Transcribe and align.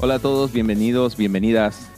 Hola 0.00 0.14
a 0.14 0.18
todos, 0.20 0.52
bienvenidos, 0.52 1.16
bienvenidas 1.16 1.88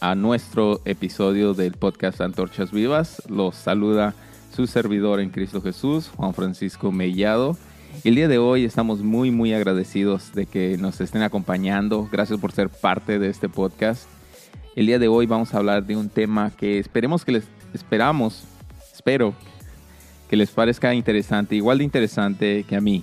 a 0.00 0.14
nuestro 0.14 0.82
episodio 0.84 1.54
del 1.54 1.72
podcast 1.72 2.20
Antorchas 2.20 2.70
Vivas. 2.70 3.22
Los 3.30 3.54
saluda 3.54 4.14
su 4.54 4.66
servidor 4.66 5.20
en 5.20 5.30
Cristo 5.30 5.62
Jesús, 5.62 6.10
Juan 6.14 6.34
Francisco 6.34 6.92
Mellado. 6.92 7.56
El 8.04 8.16
día 8.16 8.28
de 8.28 8.36
hoy 8.36 8.66
estamos 8.66 9.00
muy, 9.00 9.30
muy 9.30 9.54
agradecidos 9.54 10.34
de 10.34 10.44
que 10.44 10.76
nos 10.76 11.00
estén 11.00 11.22
acompañando. 11.22 12.06
Gracias 12.12 12.38
por 12.38 12.52
ser 12.52 12.68
parte 12.68 13.18
de 13.18 13.30
este 13.30 13.48
podcast. 13.48 14.06
El 14.74 14.84
día 14.84 14.98
de 14.98 15.08
hoy 15.08 15.24
vamos 15.24 15.54
a 15.54 15.56
hablar 15.56 15.86
de 15.86 15.96
un 15.96 16.10
tema 16.10 16.50
que 16.50 16.78
esperemos 16.78 17.24
que 17.24 17.32
les 17.32 17.44
esperamos, 17.72 18.44
espero 18.92 19.32
que 20.28 20.36
les 20.36 20.50
parezca 20.50 20.92
interesante, 20.92 21.56
igual 21.56 21.78
de 21.78 21.84
interesante 21.84 22.66
que 22.68 22.76
a 22.76 22.82
mí. 22.82 23.02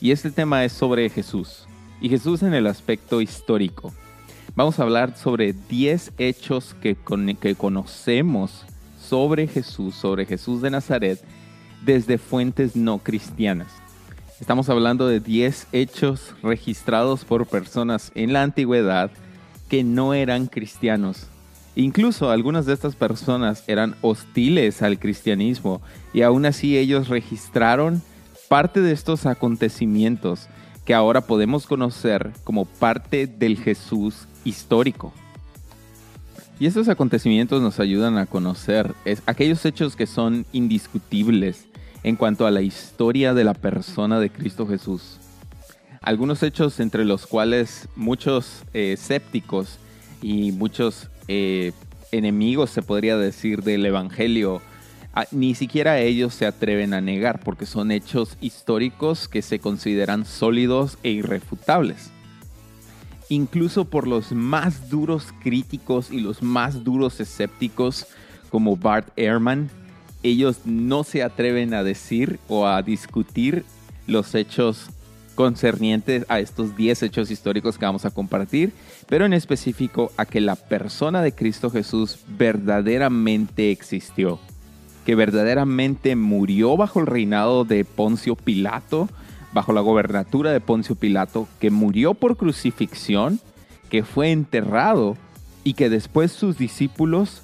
Y 0.00 0.10
este 0.10 0.30
tema 0.30 0.64
es 0.64 0.72
sobre 0.72 1.10
Jesús. 1.10 1.66
Y 2.04 2.10
Jesús 2.10 2.42
en 2.42 2.52
el 2.52 2.66
aspecto 2.66 3.22
histórico. 3.22 3.90
Vamos 4.54 4.78
a 4.78 4.82
hablar 4.82 5.16
sobre 5.16 5.54
10 5.54 6.12
hechos 6.18 6.76
que, 6.82 6.98
que 7.40 7.54
conocemos 7.54 8.66
sobre 9.00 9.46
Jesús, 9.46 9.94
sobre 9.94 10.26
Jesús 10.26 10.60
de 10.60 10.68
Nazaret, 10.68 11.18
desde 11.82 12.18
fuentes 12.18 12.76
no 12.76 12.98
cristianas. 12.98 13.68
Estamos 14.38 14.68
hablando 14.68 15.08
de 15.08 15.20
10 15.20 15.68
hechos 15.72 16.34
registrados 16.42 17.24
por 17.24 17.46
personas 17.46 18.12
en 18.14 18.34
la 18.34 18.42
antigüedad 18.42 19.10
que 19.70 19.82
no 19.82 20.12
eran 20.12 20.44
cristianos. 20.44 21.28
Incluso 21.74 22.30
algunas 22.30 22.66
de 22.66 22.74
estas 22.74 22.96
personas 22.96 23.64
eran 23.66 23.96
hostiles 24.02 24.82
al 24.82 24.98
cristianismo 24.98 25.80
y 26.12 26.20
aún 26.20 26.44
así 26.44 26.76
ellos 26.76 27.08
registraron 27.08 28.02
parte 28.50 28.82
de 28.82 28.92
estos 28.92 29.24
acontecimientos 29.24 30.50
que 30.84 30.94
ahora 30.94 31.22
podemos 31.22 31.66
conocer 31.66 32.32
como 32.44 32.64
parte 32.66 33.26
del 33.26 33.58
Jesús 33.58 34.26
histórico. 34.44 35.12
Y 36.60 36.66
estos 36.66 36.88
acontecimientos 36.88 37.60
nos 37.62 37.80
ayudan 37.80 38.16
a 38.16 38.26
conocer 38.26 38.94
aquellos 39.26 39.64
hechos 39.64 39.96
que 39.96 40.06
son 40.06 40.46
indiscutibles 40.52 41.66
en 42.04 42.16
cuanto 42.16 42.46
a 42.46 42.50
la 42.50 42.62
historia 42.62 43.34
de 43.34 43.44
la 43.44 43.54
persona 43.54 44.20
de 44.20 44.30
Cristo 44.30 44.66
Jesús. 44.66 45.18
Algunos 46.00 46.42
hechos 46.42 46.78
entre 46.80 47.04
los 47.04 47.26
cuales 47.26 47.88
muchos 47.96 48.62
eh, 48.74 48.92
escépticos 48.92 49.78
y 50.20 50.52
muchos 50.52 51.08
eh, 51.28 51.72
enemigos, 52.12 52.70
se 52.70 52.82
podría 52.82 53.16
decir, 53.16 53.62
del 53.62 53.86
Evangelio, 53.86 54.60
ni 55.30 55.54
siquiera 55.54 56.00
ellos 56.00 56.34
se 56.34 56.46
atreven 56.46 56.94
a 56.94 57.00
negar 57.00 57.40
porque 57.40 57.66
son 57.66 57.90
hechos 57.90 58.36
históricos 58.40 59.28
que 59.28 59.42
se 59.42 59.58
consideran 59.58 60.24
sólidos 60.24 60.98
e 61.02 61.10
irrefutables. 61.10 62.10
Incluso 63.28 63.84
por 63.86 64.06
los 64.06 64.32
más 64.32 64.90
duros 64.90 65.28
críticos 65.42 66.10
y 66.10 66.20
los 66.20 66.42
más 66.42 66.84
duros 66.84 67.20
escépticos 67.20 68.06
como 68.50 68.76
Bart 68.76 69.08
Ehrman, 69.16 69.70
ellos 70.22 70.60
no 70.64 71.04
se 71.04 71.22
atreven 71.22 71.74
a 71.74 71.82
decir 71.82 72.38
o 72.48 72.66
a 72.66 72.82
discutir 72.82 73.64
los 74.06 74.34
hechos 74.34 74.88
concernientes 75.34 76.24
a 76.28 76.38
estos 76.40 76.76
10 76.76 77.04
hechos 77.04 77.30
históricos 77.30 77.78
que 77.78 77.86
vamos 77.86 78.04
a 78.04 78.10
compartir, 78.10 78.72
pero 79.08 79.26
en 79.26 79.32
específico 79.32 80.12
a 80.16 80.26
que 80.26 80.40
la 80.40 80.56
persona 80.56 81.22
de 81.22 81.32
Cristo 81.32 81.70
Jesús 81.70 82.18
verdaderamente 82.28 83.70
existió, 83.70 84.38
que 85.04 85.14
verdaderamente 85.14 86.16
murió 86.16 86.76
bajo 86.76 87.00
el 87.00 87.06
reinado 87.06 87.64
de 87.64 87.84
Poncio 87.84 88.36
Pilato, 88.36 89.08
bajo 89.52 89.72
la 89.72 89.80
gobernatura 89.80 90.50
de 90.50 90.60
Poncio 90.60 90.96
Pilato, 90.96 91.46
que 91.60 91.70
murió 91.70 92.14
por 92.14 92.36
crucifixión, 92.36 93.40
que 93.90 94.02
fue 94.02 94.32
enterrado 94.32 95.16
y 95.62 95.74
que 95.74 95.88
después 95.88 96.32
sus 96.32 96.58
discípulos 96.58 97.42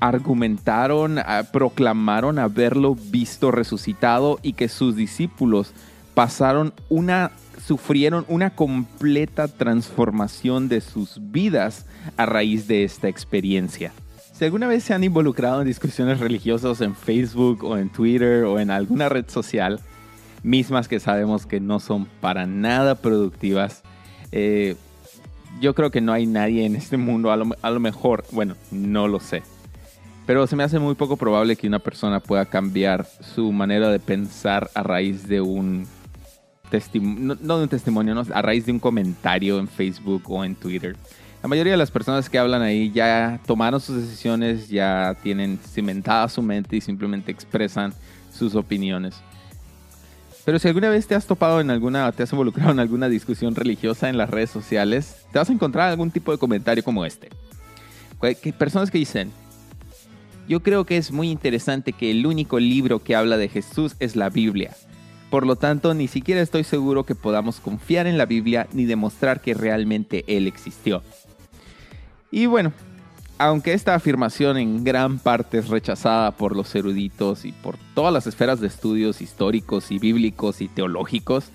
argumentaron, 0.00 1.18
ah, 1.18 1.44
proclamaron 1.52 2.38
haberlo 2.38 2.94
visto 2.94 3.50
resucitado 3.50 4.38
y 4.42 4.52
que 4.52 4.68
sus 4.68 4.96
discípulos 4.96 5.72
pasaron 6.14 6.74
una 6.88 7.32
sufrieron 7.66 8.24
una 8.28 8.50
completa 8.50 9.48
transformación 9.48 10.68
de 10.68 10.80
sus 10.80 11.18
vidas 11.32 11.86
a 12.16 12.24
raíz 12.26 12.68
de 12.68 12.84
esta 12.84 13.08
experiencia. 13.08 13.92
Si 14.36 14.44
alguna 14.44 14.66
vez 14.66 14.84
se 14.84 14.92
han 14.92 15.02
involucrado 15.02 15.62
en 15.62 15.66
discusiones 15.66 16.20
religiosas 16.20 16.82
en 16.82 16.94
Facebook 16.94 17.64
o 17.64 17.78
en 17.78 17.88
Twitter 17.88 18.44
o 18.44 18.60
en 18.60 18.70
alguna 18.70 19.08
red 19.08 19.24
social, 19.30 19.80
mismas 20.42 20.88
que 20.88 21.00
sabemos 21.00 21.46
que 21.46 21.58
no 21.58 21.80
son 21.80 22.04
para 22.20 22.44
nada 22.44 22.96
productivas. 22.96 23.82
Eh, 24.32 24.76
yo 25.58 25.74
creo 25.74 25.90
que 25.90 26.02
no 26.02 26.12
hay 26.12 26.26
nadie 26.26 26.66
en 26.66 26.76
este 26.76 26.98
mundo, 26.98 27.32
a 27.32 27.70
lo, 27.70 27.80
mejor, 27.80 28.24
bueno, 28.30 28.56
no 28.70 29.08
lo 29.08 29.20
sé. 29.20 29.42
Pero 30.26 30.46
se 30.46 30.54
me 30.54 30.64
hace 30.64 30.78
muy 30.78 30.96
poco 30.96 31.16
probable 31.16 31.56
que 31.56 31.66
una 31.66 31.78
persona 31.78 32.20
pueda 32.20 32.44
cambiar 32.44 33.06
su 33.06 33.52
manera 33.52 33.88
de 33.88 34.00
pensar 34.00 34.68
a 34.74 34.82
raíz 34.82 35.26
de 35.26 35.40
un 35.40 35.86
testimonio, 36.68 37.38
no, 37.40 37.56
de 37.56 37.62
un 37.62 37.70
testimonio, 37.70 38.14
no, 38.14 38.22
a 38.34 38.42
raíz 38.42 38.66
de 38.66 38.72
un 38.72 38.80
comentario 38.80 39.58
en 39.58 39.66
Facebook 39.66 40.24
o 40.26 40.44
en 40.44 40.56
Twitter. 40.56 40.94
La 41.46 41.48
mayoría 41.48 41.74
de 41.74 41.78
las 41.78 41.92
personas 41.92 42.28
que 42.28 42.40
hablan 42.40 42.60
ahí 42.60 42.90
ya 42.90 43.38
tomaron 43.46 43.80
sus 43.80 44.02
decisiones, 44.02 44.68
ya 44.68 45.16
tienen 45.22 45.60
cimentada 45.60 46.28
su 46.28 46.42
mente 46.42 46.74
y 46.74 46.80
simplemente 46.80 47.30
expresan 47.30 47.94
sus 48.36 48.56
opiniones. 48.56 49.14
Pero 50.44 50.58
si 50.58 50.66
alguna 50.66 50.88
vez 50.88 51.06
te 51.06 51.14
has 51.14 51.24
topado 51.24 51.60
en 51.60 51.70
alguna, 51.70 52.10
te 52.10 52.24
has 52.24 52.32
involucrado 52.32 52.72
en 52.72 52.80
alguna 52.80 53.08
discusión 53.08 53.54
religiosa 53.54 54.08
en 54.08 54.16
las 54.18 54.28
redes 54.28 54.50
sociales, 54.50 55.24
te 55.30 55.38
vas 55.38 55.48
a 55.48 55.52
encontrar 55.52 55.88
algún 55.88 56.10
tipo 56.10 56.32
de 56.32 56.38
comentario 56.38 56.82
como 56.82 57.06
este. 57.06 57.28
Que 58.20 58.52
personas 58.52 58.90
que 58.90 58.98
dicen, 58.98 59.30
yo 60.48 60.64
creo 60.64 60.84
que 60.84 60.96
es 60.96 61.12
muy 61.12 61.30
interesante 61.30 61.92
que 61.92 62.10
el 62.10 62.26
único 62.26 62.58
libro 62.58 63.04
que 63.04 63.14
habla 63.14 63.36
de 63.36 63.48
Jesús 63.48 63.94
es 64.00 64.16
la 64.16 64.30
Biblia. 64.30 64.74
Por 65.30 65.46
lo 65.46 65.54
tanto, 65.54 65.94
ni 65.94 66.08
siquiera 66.08 66.40
estoy 66.40 66.64
seguro 66.64 67.04
que 67.04 67.14
podamos 67.14 67.60
confiar 67.60 68.08
en 68.08 68.18
la 68.18 68.26
Biblia 68.26 68.66
ni 68.72 68.84
demostrar 68.84 69.40
que 69.40 69.54
realmente 69.54 70.24
Él 70.26 70.48
existió. 70.48 71.04
Y 72.36 72.44
bueno, 72.44 72.74
aunque 73.38 73.72
esta 73.72 73.94
afirmación 73.94 74.58
en 74.58 74.84
gran 74.84 75.18
parte 75.18 75.56
es 75.56 75.68
rechazada 75.68 76.32
por 76.32 76.54
los 76.54 76.74
eruditos 76.74 77.46
y 77.46 77.52
por 77.52 77.78
todas 77.94 78.12
las 78.12 78.26
esferas 78.26 78.60
de 78.60 78.66
estudios 78.66 79.22
históricos 79.22 79.90
y 79.90 79.98
bíblicos 79.98 80.60
y 80.60 80.68
teológicos, 80.68 81.46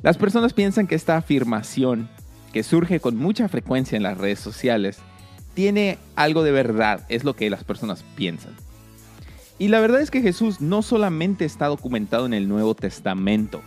las 0.00 0.16
personas 0.16 0.54
piensan 0.54 0.86
que 0.86 0.94
esta 0.94 1.18
afirmación, 1.18 2.08
que 2.54 2.62
surge 2.62 2.98
con 2.98 3.18
mucha 3.18 3.46
frecuencia 3.50 3.94
en 3.96 4.04
las 4.04 4.16
redes 4.16 4.40
sociales, 4.40 5.00
tiene 5.52 5.98
algo 6.14 6.42
de 6.44 6.52
verdad, 6.52 7.04
es 7.10 7.22
lo 7.22 7.36
que 7.36 7.50
las 7.50 7.64
personas 7.64 8.02
piensan. 8.16 8.54
Y 9.58 9.68
la 9.68 9.80
verdad 9.80 10.00
es 10.00 10.10
que 10.10 10.22
Jesús 10.22 10.62
no 10.62 10.80
solamente 10.80 11.44
está 11.44 11.66
documentado 11.66 12.24
en 12.24 12.32
el 12.32 12.48
Nuevo 12.48 12.74
Testamento, 12.74 13.60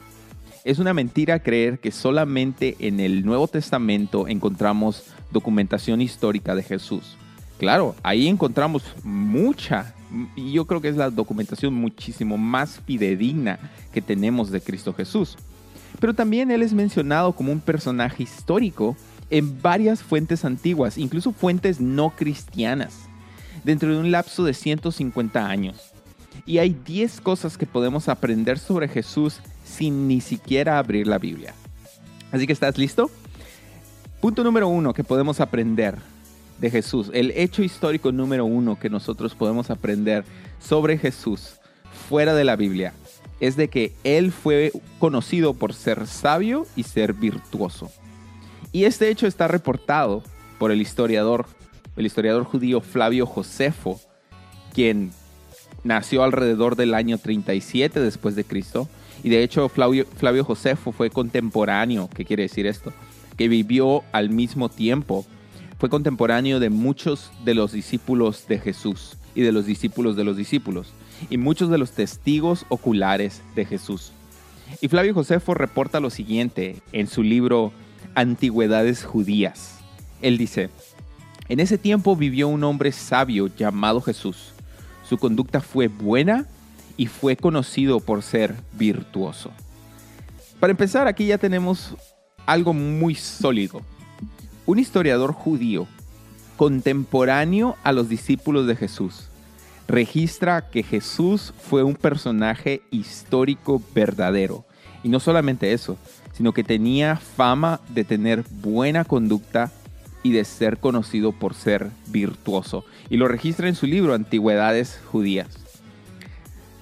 es 0.63 0.79
una 0.79 0.93
mentira 0.93 1.39
creer 1.39 1.79
que 1.79 1.91
solamente 1.91 2.75
en 2.79 2.99
el 2.99 3.25
Nuevo 3.25 3.47
Testamento 3.47 4.27
encontramos 4.27 5.03
documentación 5.31 6.01
histórica 6.01 6.55
de 6.55 6.63
Jesús. 6.63 7.17
Claro, 7.57 7.95
ahí 8.03 8.27
encontramos 8.27 8.83
mucha, 9.03 9.93
y 10.35 10.53
yo 10.53 10.65
creo 10.65 10.81
que 10.81 10.89
es 10.89 10.95
la 10.95 11.09
documentación 11.09 11.73
muchísimo 11.73 12.37
más 12.37 12.79
fidedigna 12.85 13.59
que 13.93 14.01
tenemos 14.01 14.49
de 14.51 14.61
Cristo 14.61 14.93
Jesús. 14.93 15.37
Pero 15.99 16.13
también 16.13 16.51
Él 16.51 16.61
es 16.61 16.73
mencionado 16.73 17.33
como 17.33 17.51
un 17.51 17.59
personaje 17.59 18.23
histórico 18.23 18.95
en 19.29 19.61
varias 19.61 20.01
fuentes 20.01 20.45
antiguas, 20.45 20.97
incluso 20.97 21.31
fuentes 21.31 21.79
no 21.79 22.11
cristianas, 22.11 22.95
dentro 23.63 23.91
de 23.91 23.97
un 23.97 24.11
lapso 24.11 24.43
de 24.43 24.53
150 24.53 25.47
años. 25.47 25.91
Y 26.45 26.57
hay 26.59 26.75
10 26.85 27.21
cosas 27.21 27.57
que 27.57 27.65
podemos 27.65 28.07
aprender 28.07 28.57
sobre 28.57 28.87
Jesús 28.87 29.41
sin 29.69 30.07
ni 30.07 30.21
siquiera 30.21 30.77
abrir 30.77 31.07
la 31.07 31.17
Biblia. 31.17 31.53
Así 32.31 32.47
que 32.47 32.53
estás 32.53 32.77
listo? 32.77 33.09
Punto 34.21 34.43
número 34.43 34.67
uno 34.67 34.93
que 34.93 35.03
podemos 35.03 35.39
aprender 35.39 35.95
de 36.59 36.69
Jesús. 36.69 37.09
El 37.13 37.31
hecho 37.31 37.63
histórico 37.63 38.11
número 38.11 38.45
uno 38.45 38.77
que 38.77 38.89
nosotros 38.89 39.35
podemos 39.35 39.69
aprender 39.69 40.25
sobre 40.59 40.97
Jesús 40.97 41.53
fuera 42.09 42.33
de 42.33 42.43
la 42.43 42.55
Biblia 42.55 42.93
es 43.39 43.55
de 43.55 43.69
que 43.69 43.93
Él 44.03 44.31
fue 44.31 44.71
conocido 44.99 45.53
por 45.53 45.73
ser 45.73 46.07
sabio 46.07 46.65
y 46.75 46.83
ser 46.83 47.13
virtuoso. 47.13 47.89
Y 48.71 48.83
este 48.83 49.09
hecho 49.09 49.27
está 49.27 49.47
reportado 49.47 50.21
por 50.57 50.71
el 50.71 50.81
historiador, 50.81 51.45
el 51.95 52.05
historiador 52.05 52.43
judío 52.43 52.81
Flavio 52.81 53.25
Josefo, 53.25 53.99
quien 54.73 55.11
nació 55.83 56.23
alrededor 56.23 56.75
del 56.75 56.93
año 56.93 57.17
37 57.17 57.99
después 57.99 58.35
de 58.35 58.43
Cristo. 58.43 58.89
Y 59.23 59.29
de 59.29 59.43
hecho 59.43 59.67
Flavio, 59.69 60.05
Flavio 60.17 60.43
Josefo 60.43 60.91
fue 60.91 61.09
contemporáneo, 61.09 62.09
¿qué 62.13 62.25
quiere 62.25 62.43
decir 62.43 62.65
esto? 62.67 62.93
Que 63.37 63.47
vivió 63.47 64.03
al 64.11 64.29
mismo 64.29 64.69
tiempo 64.69 65.25
fue 65.79 65.89
contemporáneo 65.89 66.59
de 66.59 66.69
muchos 66.69 67.31
de 67.45 67.53
los 67.53 67.71
discípulos 67.71 68.47
de 68.49 68.59
Jesús 68.59 69.15
y 69.33 69.41
de 69.41 69.53
los 69.53 69.65
discípulos 69.65 70.17
de 70.17 70.25
los 70.25 70.35
discípulos, 70.35 70.91
y 71.29 71.37
muchos 71.37 71.69
de 71.69 71.77
los 71.77 71.91
testigos 71.91 72.65
oculares 72.67 73.41
de 73.55 73.63
Jesús. 73.63 74.11
Y 74.81 74.89
Flavio 74.89 75.13
Josefo 75.13 75.53
reporta 75.53 76.01
lo 76.01 76.09
siguiente 76.09 76.81
en 76.91 77.07
su 77.07 77.23
libro 77.23 77.71
Antigüedades 78.13 79.05
Judías. 79.05 79.79
Él 80.21 80.37
dice, 80.37 80.69
en 81.47 81.61
ese 81.61 81.77
tiempo 81.77 82.17
vivió 82.17 82.49
un 82.49 82.63
hombre 82.65 82.91
sabio 82.91 83.47
llamado 83.47 84.01
Jesús. 84.01 84.51
Su 85.07 85.17
conducta 85.17 85.61
fue 85.61 85.87
buena 85.87 86.45
y 86.99 87.07
fue 87.07 87.37
conocido 87.37 88.01
por 88.01 88.21
ser 88.23 88.53
virtuoso. 88.73 89.51
Para 90.59 90.71
empezar, 90.71 91.07
aquí 91.07 91.27
ya 91.27 91.37
tenemos 91.37 91.95
algo 92.45 92.73
muy 92.73 93.15
sólido. 93.15 93.81
Un 94.65 94.79
historiador 94.79 95.31
judío 95.31 95.87
contemporáneo 96.57 97.77
a 97.85 97.93
los 97.93 98.09
discípulos 98.09 98.67
de 98.67 98.75
Jesús 98.75 99.29
registra 99.87 100.69
que 100.69 100.83
Jesús 100.83 101.53
fue 101.57 101.83
un 101.83 101.95
personaje 101.95 102.81
histórico 102.91 103.81
verdadero. 103.95 104.65
Y 105.01 105.07
no 105.07 105.21
solamente 105.21 105.71
eso, 105.71 105.97
sino 106.33 106.51
que 106.51 106.65
tenía 106.65 107.15
fama 107.15 107.79
de 107.87 108.03
tener 108.03 108.43
buena 108.61 109.05
conducta 109.05 109.71
y 110.21 110.33
de 110.33 110.43
ser 110.43 110.79
conocido 110.79 111.31
por 111.31 111.53
ser 111.53 111.91
virtuoso. 112.07 112.83
Y 113.09 113.15
lo 113.15 113.29
registra 113.29 113.69
en 113.69 113.75
su 113.75 113.85
libro 113.85 114.13
Antigüedades 114.13 114.99
Judías. 115.09 115.68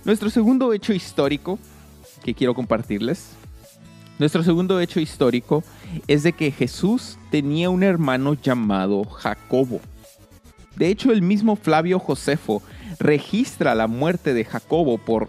Nuestro 0.08 0.30
segundo 0.30 0.72
hecho 0.72 0.94
histórico 0.94 1.60
que 2.24 2.34
quiero 2.34 2.54
compartirles, 2.54 3.32
nuestro 4.20 4.42
segundo 4.42 4.80
hecho 4.80 5.02
histórico 5.02 5.66
es 6.08 6.24
de 6.24 6.32
que 6.32 6.50
Jesús 6.50 7.18
tenía 7.30 7.70
un 7.70 7.84
hermano 7.84 8.34
llamado 8.34 9.04
Jacobo. 9.04 9.82
De 10.78 10.88
hecho, 10.88 11.12
el 11.12 11.22
mismo 11.22 11.58
Flavio 11.58 12.00
Josefo 12.00 12.64
registra 13.00 13.76
la 13.76 13.88
muerte 13.88 14.34
de 14.34 14.46
Jacobo 14.46 14.98
por, 14.98 15.28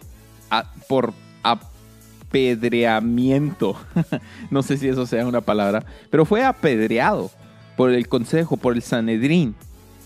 por 0.88 1.12
apedreamiento. 1.42 3.76
no 4.52 4.62
sé 4.62 4.76
si 4.76 4.86
eso 4.86 5.06
sea 5.06 5.26
una 5.26 5.40
palabra, 5.40 5.84
pero 6.08 6.24
fue 6.24 6.44
apedreado 6.44 7.32
por 7.76 7.90
el 7.90 8.06
consejo, 8.06 8.56
por 8.56 8.74
el 8.74 8.82
Sanedrín, 8.82 9.56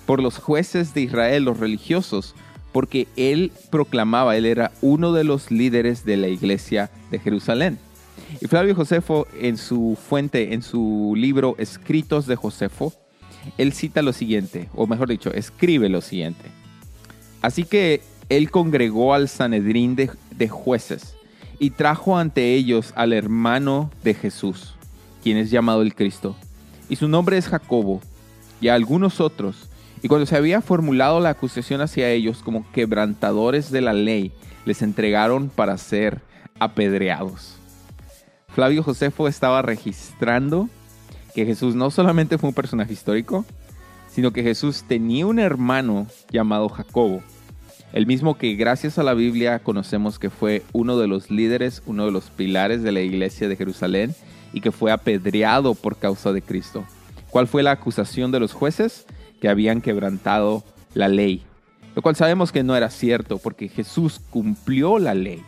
por 0.07 0.23
los 0.23 0.39
jueces 0.39 0.95
de 0.95 1.03
Israel, 1.03 1.45
los 1.45 1.61
religiosos, 1.61 2.35
porque 2.73 3.07
él 3.17 3.53
proclamaba, 3.71 4.37
él 4.37 4.47
era 4.47 4.73
uno 4.81 5.13
de 5.13 5.25
los 5.25 5.51
líderes 5.51 6.05
de 6.05 6.17
la 6.17 6.29
iglesia 6.29 6.91
de 7.11 7.19
Jerusalén. 7.19 7.79
Y 8.41 8.47
Flavio 8.47 8.75
Josefo 8.75 9.27
en 9.39 9.57
su 9.57 9.97
fuente, 10.09 10.55
en 10.55 10.63
su 10.63 11.15
libro 11.17 11.55
Escritos 11.59 12.27
de 12.27 12.37
Josefo, 12.37 12.93
él 13.59 13.73
cita 13.73 14.03
lo 14.03 14.13
siguiente, 14.13 14.69
o 14.75 14.87
mejor 14.87 15.09
dicho, 15.09 15.33
escribe 15.33 15.89
lo 15.89 16.01
siguiente. 16.01 16.45
Así 17.43 17.65
que 17.65 18.01
él 18.29 18.51
congregó 18.51 19.15
al 19.15 19.29
Sanedrín 19.29 19.97
de, 19.97 20.49
jueces 20.49 21.15
y 21.59 21.71
trajo 21.71 22.17
ante 22.19 22.55
ellos 22.55 22.93
al 22.97 23.13
hermano 23.13 23.91
de 24.03 24.15
Jesús, 24.15 24.75
quien 25.23 25.37
es 25.37 25.51
llamado 25.51 25.83
el 25.83 25.95
Cristo, 25.95 26.35
y 26.89 26.97
su 26.97 27.09
nombre 27.09 27.37
es 27.37 27.49
Jacobo, 27.49 28.01
y 28.61 28.69
a 28.69 28.75
algunos 28.75 29.21
otros, 29.21 29.69
y 30.03 30.09
cuando 30.09 30.27
se 30.27 30.37
había 30.37 30.61
formulado 30.61 31.21
la 31.21 31.31
acusación 31.31 31.81
hacia 31.81 32.11
ellos 32.11 32.43
como 32.43 32.71
quebrantadores 32.73 33.71
de 33.71 33.81
la 33.81 33.93
ley, 33.93 34.33
les 34.65 34.83
entregaron 34.83 35.49
para 35.49 35.79
ser 35.79 36.21
apedreados. 36.59 37.57
Flavio 38.49 38.83
Josefo 38.83 39.29
estaba 39.29 39.63
registrando 39.63 40.69
que 41.35 41.47
Jesús 41.47 41.75
no 41.75 41.91
solamente 41.91 42.37
fue 42.37 42.49
un 42.49 42.55
personaje 42.55 42.93
histórico, 42.93 43.47
sino 44.11 44.33
que 44.33 44.43
Jesús 44.43 44.85
tenía 44.87 45.27
un 45.27 45.39
hermano 45.39 46.07
llamado 46.31 46.69
Jacobo, 46.69 47.23
el 47.93 48.07
mismo 48.07 48.39
que 48.39 48.55
gracias 48.55 48.99
a 48.99 49.03
la 49.03 49.13
Biblia 49.13 49.59
conocemos 49.59 50.19
que 50.19 50.31
fue 50.31 50.63
uno 50.73 50.97
de 50.97 51.07
los 51.09 51.31
líderes, 51.31 51.83
uno 51.85 52.07
de 52.07 52.11
los 52.11 52.31
pilares 52.31 52.83
de 52.83 52.91
la 52.91 53.03
iglesia 53.03 53.49
de 53.49 53.57
Jerusalén 53.57 54.15
y 54.55 54.63
que 54.63 54.73
fue 54.73 54.91
apedreado 54.93 55.75
por 55.75 55.99
causa 55.99 56.33
de 56.33 56.41
Cristo. 56.41 56.87
¿Cuál 57.31 57.47
fue 57.47 57.63
la 57.63 57.73
acusación 57.73 58.33
de 58.33 58.41
los 58.41 58.55
jueces? 58.55 59.05
Que 59.43 59.51
habían 59.51 59.83
quebrantado 59.83 60.65
la 60.95 61.09
ley. 61.09 61.43
Lo 61.95 62.01
cual 62.01 62.17
sabemos 62.17 62.51
que 62.53 62.63
no 62.63 62.75
era 62.75 62.89
cierto 62.89 63.37
porque 63.37 63.69
Jesús 63.69 64.21
cumplió 64.31 64.99
la 64.99 65.13
ley. 65.13 65.43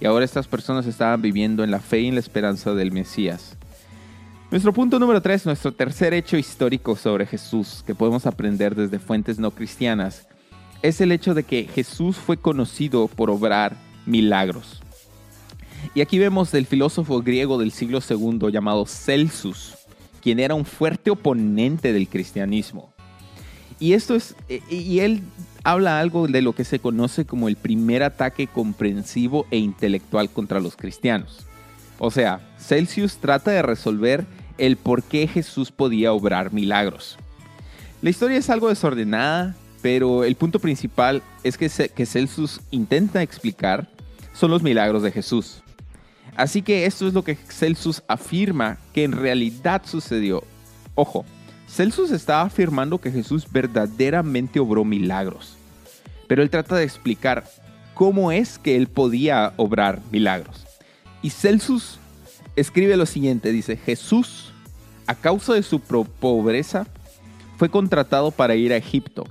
Y 0.00 0.06
ahora 0.06 0.26
estas 0.26 0.46
personas 0.46 0.86
estaban 0.86 1.22
viviendo 1.22 1.64
en 1.64 1.70
la 1.70 1.80
fe 1.80 2.00
y 2.00 2.08
en 2.08 2.14
la 2.14 2.20
esperanza 2.20 2.74
del 2.74 2.92
Mesías. 2.92 3.56
Nuestro 4.50 4.72
punto 4.72 4.98
número 4.98 5.22
tres, 5.22 5.46
nuestro 5.46 5.72
tercer 5.72 6.14
hecho 6.14 6.36
histórico 6.36 6.96
sobre 6.96 7.26
Jesús 7.26 7.82
que 7.86 7.94
podemos 7.94 8.26
aprender 8.26 8.74
desde 8.74 8.98
fuentes 8.98 9.38
no 9.38 9.50
cristianas, 9.50 10.26
es 10.82 11.00
el 11.00 11.12
hecho 11.12 11.34
de 11.34 11.42
que 11.44 11.64
Jesús 11.64 12.16
fue 12.16 12.36
conocido 12.36 13.08
por 13.08 13.30
obrar 13.30 13.76
milagros. 14.06 14.82
Y 15.94 16.00
aquí 16.00 16.18
vemos 16.18 16.52
del 16.52 16.66
filósofo 16.66 17.22
griego 17.22 17.58
del 17.58 17.72
siglo 17.72 18.00
II 18.08 18.50
llamado 18.52 18.86
Celsus, 18.86 19.74
quien 20.22 20.38
era 20.40 20.54
un 20.54 20.64
fuerte 20.64 21.10
oponente 21.10 21.92
del 21.92 22.08
cristianismo. 22.08 22.92
Y 23.80 23.92
esto 23.92 24.14
es 24.14 24.34
e, 24.48 24.62
y 24.68 25.00
él 25.00 25.22
habla 25.64 26.00
algo 26.00 26.26
de 26.26 26.42
lo 26.42 26.54
que 26.54 26.64
se 26.64 26.78
conoce 26.78 27.24
como 27.24 27.48
el 27.48 27.56
primer 27.56 28.02
ataque 28.02 28.46
comprensivo 28.46 29.46
e 29.50 29.58
intelectual 29.58 30.30
contra 30.30 30.60
los 30.60 30.76
cristianos. 30.76 31.46
O 31.98 32.10
sea, 32.10 32.40
Celsius 32.58 33.18
trata 33.18 33.50
de 33.50 33.62
resolver 33.62 34.26
el 34.56 34.76
por 34.76 35.02
qué 35.02 35.26
Jesús 35.26 35.70
podía 35.72 36.12
obrar 36.12 36.52
milagros. 36.52 37.18
La 38.02 38.10
historia 38.10 38.38
es 38.38 38.50
algo 38.50 38.68
desordenada, 38.68 39.56
pero 39.82 40.24
el 40.24 40.36
punto 40.36 40.58
principal 40.58 41.22
es 41.42 41.58
que, 41.58 41.68
que 41.68 42.06
Celsus 42.06 42.60
intenta 42.70 43.22
explicar 43.22 43.88
son 44.32 44.50
los 44.50 44.62
milagros 44.62 45.02
de 45.02 45.10
Jesús. 45.10 45.62
Así 46.36 46.62
que 46.62 46.86
esto 46.86 47.08
es 47.08 47.14
lo 47.14 47.24
que 47.24 47.34
Celsus 47.34 48.02
afirma 48.06 48.78
que 48.92 49.02
en 49.02 49.12
realidad 49.12 49.82
sucedió. 49.84 50.44
Ojo, 50.94 51.24
Celsus 51.68 52.10
está 52.10 52.42
afirmando 52.42 52.98
que 52.98 53.12
Jesús 53.12 53.46
verdaderamente 53.50 54.58
obró 54.58 54.84
milagros, 54.84 55.56
pero 56.26 56.42
él 56.42 56.50
trata 56.50 56.76
de 56.76 56.84
explicar 56.84 57.44
cómo 57.94 58.32
es 58.32 58.58
que 58.58 58.76
él 58.76 58.88
podía 58.88 59.52
obrar 59.56 60.00
milagros. 60.10 60.66
Y 61.22 61.30
Celsus 61.30 61.98
escribe 62.56 62.96
lo 62.96 63.06
siguiente, 63.06 63.52
dice, 63.52 63.76
Jesús, 63.76 64.52
a 65.06 65.14
causa 65.14 65.54
de 65.54 65.62
su 65.62 65.80
pobreza, 65.80 66.86
fue 67.56 67.68
contratado 67.68 68.30
para 68.30 68.54
ir 68.54 68.72
a 68.72 68.76
Egipto 68.76 69.24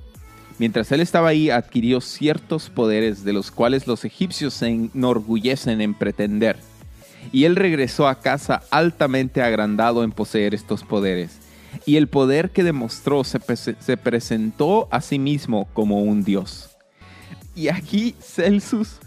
Mientras 0.59 0.91
él 0.91 1.01
estaba 1.01 1.29
ahí, 1.29 1.49
adquirió 1.51 2.01
ciertos 2.01 2.69
poderes 2.69 3.23
de 3.23 3.33
los 3.33 3.51
cuales 3.51 3.85
los 3.85 4.05
egipcios 4.05 4.55
se 4.55 4.67
enorgullecen 4.67 5.81
en 5.81 5.93
pretender. 5.93 6.57
Y 7.31 7.43
él 7.43 7.55
regresó 7.55 8.07
a 8.07 8.19
casa 8.19 8.63
altamente 8.71 9.41
agrandado 9.41 10.03
en 10.03 10.11
poseer 10.11 10.55
estos 10.55 10.83
poderes. 10.83 11.37
Y 11.85 11.97
el 11.97 12.07
poder 12.07 12.51
que 12.51 12.63
demostró 12.63 13.23
se, 13.23 13.39
se 13.55 13.97
presentó 13.97 14.87
a 14.91 15.01
sí 15.01 15.19
mismo 15.19 15.67
como 15.73 16.01
un 16.01 16.23
dios. 16.23 16.69
Y 17.55 17.69
aquí 17.69 18.15
Celsus 18.19 18.97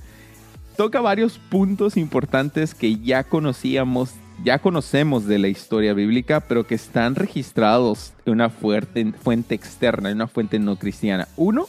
toca 0.76 1.00
varios 1.00 1.38
puntos 1.38 1.96
importantes 1.96 2.74
que 2.74 2.96
ya 2.96 3.24
conocíamos 3.24 4.14
ya 4.42 4.58
conocemos 4.58 5.26
de 5.26 5.38
la 5.38 5.48
historia 5.48 5.92
bíblica, 5.92 6.40
pero 6.40 6.66
que 6.66 6.74
están 6.74 7.14
registrados 7.14 8.14
en 8.24 8.32
una 8.32 8.48
fuente 8.48 9.54
externa, 9.54 10.10
en 10.10 10.16
una 10.16 10.28
fuente 10.28 10.58
no 10.58 10.76
cristiana. 10.76 11.28
Uno, 11.36 11.66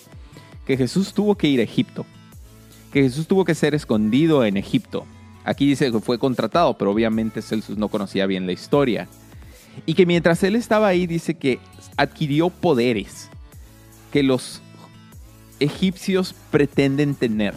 que 0.66 0.78
Jesús 0.78 1.14
tuvo 1.14 1.36
que 1.36 1.48
ir 1.48 1.60
a 1.60 1.64
Egipto, 1.64 2.06
que 2.94 3.04
Jesús 3.04 3.28
tuvo 3.28 3.44
que 3.44 3.56
ser 3.56 3.76
escondido 3.76 4.46
en 4.46 4.56
Egipto. 4.56 5.06
Aquí 5.44 5.68
dice 5.68 5.92
que 5.92 6.00
fue 6.00 6.18
contratado, 6.18 6.78
pero 6.78 6.92
obviamente 6.92 7.42
Celsus 7.42 7.78
no 7.78 7.90
conocía 7.90 8.26
bien 8.26 8.46
la 8.46 8.54
historia. 8.54 9.08
Y 9.86 9.94
que 9.94 10.06
mientras 10.06 10.44
él 10.44 10.56
estaba 10.56 10.88
ahí 10.88 11.08
dice 11.08 11.36
que 11.36 11.60
adquirió 11.98 12.50
poderes 12.50 13.30
que 14.12 14.24
los 14.24 14.62
egipcios 15.60 16.36
pretenden 16.52 17.16
tener. 17.16 17.56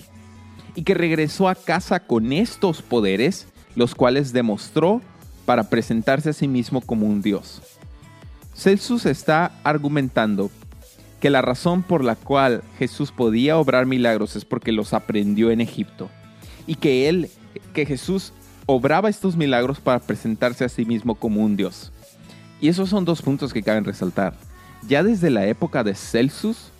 Y 0.74 0.82
que 0.82 0.94
regresó 0.94 1.48
a 1.48 1.54
casa 1.54 2.00
con 2.00 2.32
estos 2.32 2.82
poderes 2.82 3.46
los 3.76 3.94
cuales 3.94 4.32
demostró 4.32 5.00
para 5.46 5.68
presentarse 5.68 6.30
a 6.30 6.32
sí 6.32 6.48
mismo 6.48 6.80
como 6.80 7.06
un 7.06 7.22
dios. 7.22 7.62
Celsus 8.54 9.04
está 9.06 9.52
argumentando 9.64 10.50
que 11.20 11.30
la 11.30 11.42
razón 11.42 11.82
por 11.82 12.04
la 12.04 12.16
cual 12.16 12.62
Jesús 12.78 13.10
podía 13.10 13.56
obrar 13.56 13.86
milagros 13.86 14.36
es 14.36 14.44
porque 14.44 14.72
los 14.72 14.92
aprendió 14.92 15.50
en 15.50 15.60
Egipto 15.60 16.10
y 16.66 16.76
que 16.76 17.08
él 17.08 17.30
que 17.72 17.86
Jesús 17.86 18.32
obraba 18.66 19.08
estos 19.08 19.36
milagros 19.36 19.80
para 19.80 20.00
presentarse 20.00 20.64
a 20.64 20.68
sí 20.68 20.84
mismo 20.84 21.14
como 21.14 21.42
un 21.42 21.56
dios. 21.56 21.92
Y 22.60 22.68
esos 22.68 22.88
son 22.88 23.04
dos 23.04 23.22
puntos 23.22 23.52
que 23.52 23.62
caben 23.62 23.84
resaltar. 23.84 24.34
Ya 24.88 25.02
desde 25.02 25.30
la 25.30 25.46
época 25.46 25.84
de 25.84 25.94
Celsus 25.94 26.70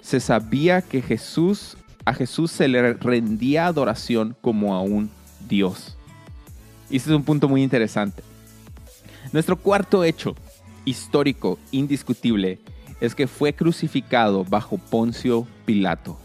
se 0.00 0.20
sabía 0.20 0.82
que 0.82 1.02
Jesús 1.02 1.76
a 2.04 2.14
Jesús 2.14 2.50
se 2.50 2.68
le 2.68 2.94
rendía 2.94 3.66
adoración 3.66 4.36
como 4.40 4.74
a 4.74 4.82
un 4.82 5.10
dios. 5.48 5.96
Y 6.90 6.96
este 6.96 7.10
es 7.10 7.16
un 7.16 7.24
punto 7.24 7.48
muy 7.48 7.62
interesante. 7.62 8.22
Nuestro 9.32 9.56
cuarto 9.56 10.04
hecho 10.04 10.34
histórico 10.84 11.58
indiscutible 11.70 12.58
es 13.00 13.14
que 13.14 13.26
fue 13.26 13.52
crucificado 13.52 14.44
bajo 14.44 14.78
Poncio 14.78 15.46
Pilato, 15.64 16.18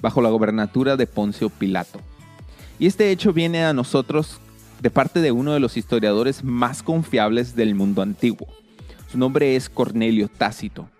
bajo 0.00 0.22
la 0.22 0.30
gobernatura 0.30 0.96
de 0.96 1.06
Poncio 1.06 1.50
Pilato. 1.50 2.00
Y 2.78 2.86
este 2.86 3.10
hecho 3.10 3.32
viene 3.32 3.64
a 3.64 3.72
nosotros 3.72 4.40
de 4.84 4.90
parte 4.90 5.22
de 5.22 5.32
uno 5.32 5.54
de 5.54 5.60
los 5.60 5.78
historiadores 5.78 6.44
más 6.44 6.82
confiables 6.82 7.56
del 7.56 7.74
mundo 7.74 8.02
antiguo. 8.02 8.46
Su 9.10 9.16
nombre 9.16 9.56
es 9.56 9.70
Cornelio 9.70 10.28
Tácito. 10.28 10.90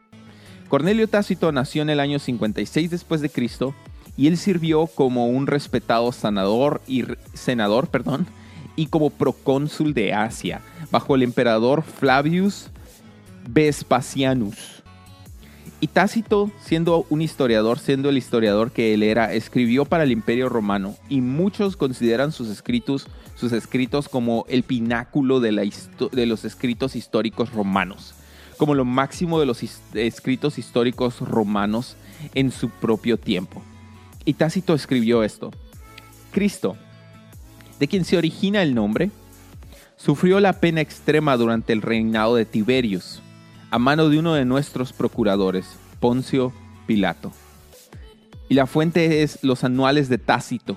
Cornelio 0.71 1.07
Tácito 1.07 1.53
nació 1.53 1.83
en 1.83 1.91
el 1.91 2.00
año 2.00 2.19
56 2.19 2.91
después 2.91 3.21
de 3.21 3.29
Cristo 3.29 3.75
y 4.17 4.26
él 4.29 4.38
sirvió 4.38 4.87
como 4.87 5.29
un 5.29 5.47
respetado 5.47 6.12
sanador 6.12 6.81
y 6.87 7.05
senador, 7.35 7.88
perdón, 7.88 8.26
y 8.75 8.87
como 8.87 9.11
procónsul 9.11 9.93
de 9.93 10.14
Asia 10.14 10.62
bajo 10.91 11.14
el 11.14 11.23
emperador 11.23 11.83
Flavius 11.83 12.71
Vespasianus. 13.47 14.74
Y 15.81 15.88
Tácito, 15.88 16.50
siendo 16.62 17.04
un 17.11 17.21
historiador, 17.21 17.78
siendo 17.78 18.09
el 18.09 18.16
historiador 18.16 18.71
que 18.71 18.95
él 18.95 19.02
era, 19.02 19.33
escribió 19.35 19.85
para 19.85 20.04
el 20.04 20.12
Imperio 20.12 20.49
Romano 20.49 20.97
y 21.09 21.21
muchos 21.21 21.76
consideran 21.76 22.33
sus 22.33 22.49
escritos, 22.49 23.07
sus 23.35 23.52
escritos 23.52 24.09
como 24.09 24.47
el 24.49 24.62
pináculo 24.62 25.40
de, 25.40 25.52
los 25.52 26.45
escritos 26.45 26.97
históricos 26.97 27.52
romanos, 27.52 28.14
como 28.57 28.75
lo 28.75 28.85
máximo 28.85 29.40
de 29.40 29.47
los 29.47 29.62
escritos 29.95 30.59
históricos 30.59 31.21
romanos 31.21 31.97
en 32.35 32.50
su 32.50 32.71
propio 32.71 33.19
tiempo. 33.19 33.61
Y 34.25 34.35
Tácito 34.35 34.75
escribió 34.75 35.23
esto. 35.23 35.50
Cristo, 36.33 36.76
de 37.78 37.88
quien 37.88 38.04
se 38.04 38.16
origina 38.16 38.62
el 38.62 38.75
nombre, 38.75 39.11
sufrió 39.97 40.40
la 40.40 40.54
pena 40.54 40.81
extrema 40.81 41.37
durante 41.37 41.73
el 41.73 41.83
reinado 41.83 42.37
de 42.37 42.47
Tiberius 42.47 43.21
a 43.71 43.78
mano 43.78 44.09
de 44.09 44.18
uno 44.18 44.35
de 44.35 44.44
nuestros 44.44 44.92
procuradores, 44.92 45.66
Poncio 46.00 46.52
Pilato. 46.87 47.33
Y 48.49 48.54
la 48.54 48.66
fuente 48.66 49.23
es 49.23 49.38
los 49.42 49.64
anuales 49.64 50.09
de 50.09 50.18
Tácito. 50.18 50.76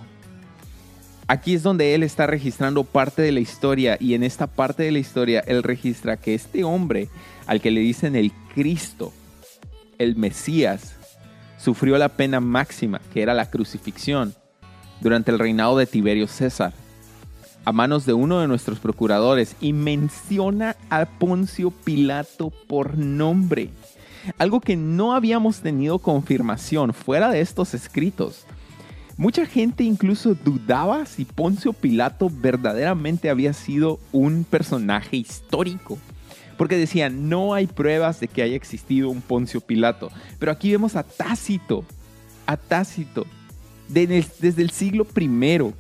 Aquí 1.28 1.54
es 1.54 1.64
donde 1.64 1.94
él 1.94 2.04
está 2.04 2.26
registrando 2.26 2.84
parte 2.84 3.22
de 3.22 3.32
la 3.32 3.42
historia 3.42 3.98
y 4.00 4.14
en 4.14 4.24
esta 4.24 4.48
parte 4.48 4.84
de 4.84 4.92
la 4.92 5.00
historia 5.00 5.44
él 5.46 5.62
registra 5.62 6.18
que 6.18 6.34
este 6.34 6.64
hombre 6.64 7.10
al 7.46 7.60
que 7.60 7.72
le 7.72 7.82
dicen 7.82 8.16
el 8.16 8.32
Cristo, 8.56 9.12
el 9.98 10.16
Mesías, 10.16 10.96
sufrió 11.58 11.98
la 11.98 12.10
pena 12.10 12.40
máxima, 12.40 13.02
que 13.14 13.22
era 13.22 13.34
la 13.34 13.50
crucifixión, 13.50 14.34
durante 15.02 15.32
el 15.32 15.40
reinado 15.40 15.78
de 15.78 15.86
Tiberio 15.86 16.28
César 16.28 16.74
a 17.68 17.74
manos 17.74 18.06
de 18.06 18.14
uno 18.14 18.40
de 18.40 18.48
nuestros 18.48 18.80
procuradores 18.80 19.58
y 19.60 19.74
menciona 19.74 20.78
a 20.90 21.06
Poncio 21.06 21.70
Pilato 21.70 22.50
por 22.50 22.98
nombre. 22.98 23.72
Algo 24.38 24.62
que 24.62 24.78
no 24.78 25.14
habíamos 25.14 25.60
tenido 25.60 26.00
confirmación 26.00 26.94
fuera 26.94 27.30
de 27.30 27.42
estos 27.42 27.74
escritos. 27.74 28.46
Mucha 29.18 29.46
gente 29.46 29.84
incluso 29.84 30.34
dudaba 30.34 31.06
si 31.06 31.26
Poncio 31.26 31.74
Pilato 31.74 32.32
verdaderamente 32.34 33.30
había 33.30 33.52
sido 33.52 34.00
un 34.14 34.46
personaje 34.46 35.18
histórico. 35.18 35.98
Porque 36.58 36.78
decían, 36.78 37.28
no 37.28 37.54
hay 37.54 37.68
pruebas 37.68 38.22
de 38.22 38.30
que 38.30 38.44
haya 38.44 38.56
existido 38.56 39.10
un 39.10 39.20
Poncio 39.20 39.60
Pilato. 39.60 40.10
Pero 40.40 40.54
aquí 40.54 40.72
vemos 40.72 40.96
a 40.96 41.04
Tácito, 41.04 41.84
a 42.46 42.56
Tácito, 42.56 43.26
desde 43.90 44.62
el 44.62 44.70
siglo 44.70 45.04
primero 45.04 45.74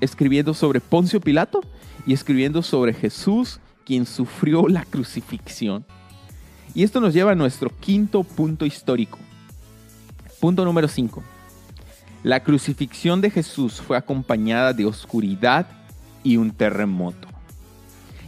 escribiendo 0.00 0.54
sobre 0.54 0.80
Poncio 0.80 1.20
Pilato 1.20 1.60
y 2.06 2.12
escribiendo 2.12 2.62
sobre 2.62 2.94
Jesús, 2.94 3.60
quien 3.84 4.06
sufrió 4.06 4.68
la 4.68 4.84
crucifixión. 4.84 5.84
Y 6.74 6.84
esto 6.84 7.00
nos 7.00 7.14
lleva 7.14 7.32
a 7.32 7.36
nuestro 7.36 7.70
quinto 7.80 8.22
punto 8.22 8.64
histórico. 8.64 9.18
Punto 10.40 10.64
número 10.64 10.88
5. 10.88 11.22
La 12.22 12.40
crucifixión 12.40 13.20
de 13.20 13.30
Jesús 13.30 13.80
fue 13.80 13.96
acompañada 13.96 14.72
de 14.72 14.86
oscuridad 14.86 15.66
y 16.22 16.36
un 16.36 16.50
terremoto. 16.50 17.28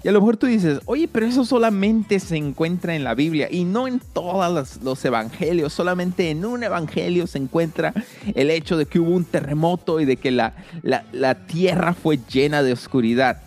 Y 0.04 0.08
a 0.08 0.12
lo 0.12 0.20
mejor 0.20 0.36
tú 0.36 0.46
dices, 0.46 0.80
oye, 0.86 1.06
pero 1.06 1.26
eso 1.26 1.44
solamente 1.44 2.18
se 2.18 2.36
encuentra 2.36 2.96
en 2.96 3.04
la 3.04 3.14
Biblia 3.14 3.48
y 3.50 3.64
no 3.64 3.86
en 3.86 4.00
todos 4.00 4.80
los, 4.82 5.04
evangelios, 5.04 5.72
solamente 5.72 6.30
en 6.30 6.44
un 6.44 6.64
evangelio 6.64 7.28
se 7.28 7.38
encuentra 7.38 7.94
el 8.34 8.50
hecho 8.50 8.76
de 8.76 8.86
que 8.86 8.98
hubo 8.98 9.10
un 9.10 9.24
terremoto 9.24 10.00
y 10.00 10.04
de 10.04 10.16
que 10.16 10.32
la, 10.32 10.54
la 10.82 11.46
tierra 11.46 11.94
fue 11.94 12.18
llena 12.28 12.64
de 12.64 12.72
oscuridad. 12.72 13.42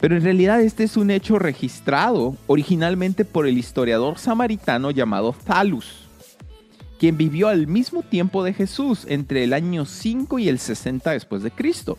Pero 0.00 0.16
en 0.16 0.22
realidad 0.22 0.60
este 0.60 0.84
es 0.84 0.96
un 0.96 1.10
hecho 1.10 1.40
registrado 1.40 2.36
originalmente 2.46 3.24
por 3.24 3.46
el 3.46 3.58
historiador 3.58 4.18
samaritano 4.18 4.92
llamado 4.92 5.34
Thalus, 5.44 6.08
quien 7.00 7.16
vivió 7.16 7.48
al 7.48 7.66
mismo 7.66 8.02
tiempo 8.02 8.44
de 8.44 8.52
Jesús 8.52 9.06
entre 9.08 9.42
el 9.42 9.52
año 9.52 9.86
5 9.86 10.38
y 10.38 10.48
el 10.48 10.60
60 10.60 11.10
después 11.10 11.42
de 11.42 11.50
Cristo 11.50 11.98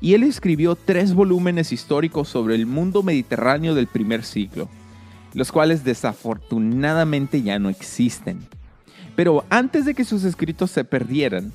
y 0.00 0.14
él 0.14 0.22
escribió 0.22 0.76
tres 0.76 1.14
volúmenes 1.14 1.72
históricos 1.72 2.28
sobre 2.28 2.54
el 2.54 2.66
mundo 2.66 3.02
mediterráneo 3.02 3.74
del 3.74 3.86
primer 3.86 4.24
siglo, 4.24 4.68
los 5.34 5.52
cuales 5.52 5.84
desafortunadamente 5.84 7.42
ya 7.42 7.58
no 7.58 7.68
existen. 7.68 8.46
Pero 9.14 9.44
antes 9.48 9.84
de 9.84 9.94
que 9.94 10.04
sus 10.04 10.24
escritos 10.24 10.70
se 10.70 10.84
perdieran, 10.84 11.52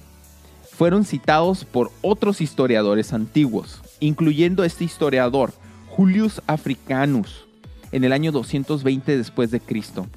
fueron 0.72 1.06
citados 1.06 1.64
por 1.64 1.92
otros 2.02 2.42
historiadores 2.42 3.14
antiguos, 3.14 3.82
incluyendo 4.00 4.64
este 4.64 4.84
historiador, 4.84 5.54
Julius 5.90 6.42
Africanus, 6.48 7.46
en 7.92 8.04
el 8.04 8.14
año 8.14 8.32
220 8.32 9.18
después 9.18 9.52
de 9.52 9.60
Cristo. 9.60 10.08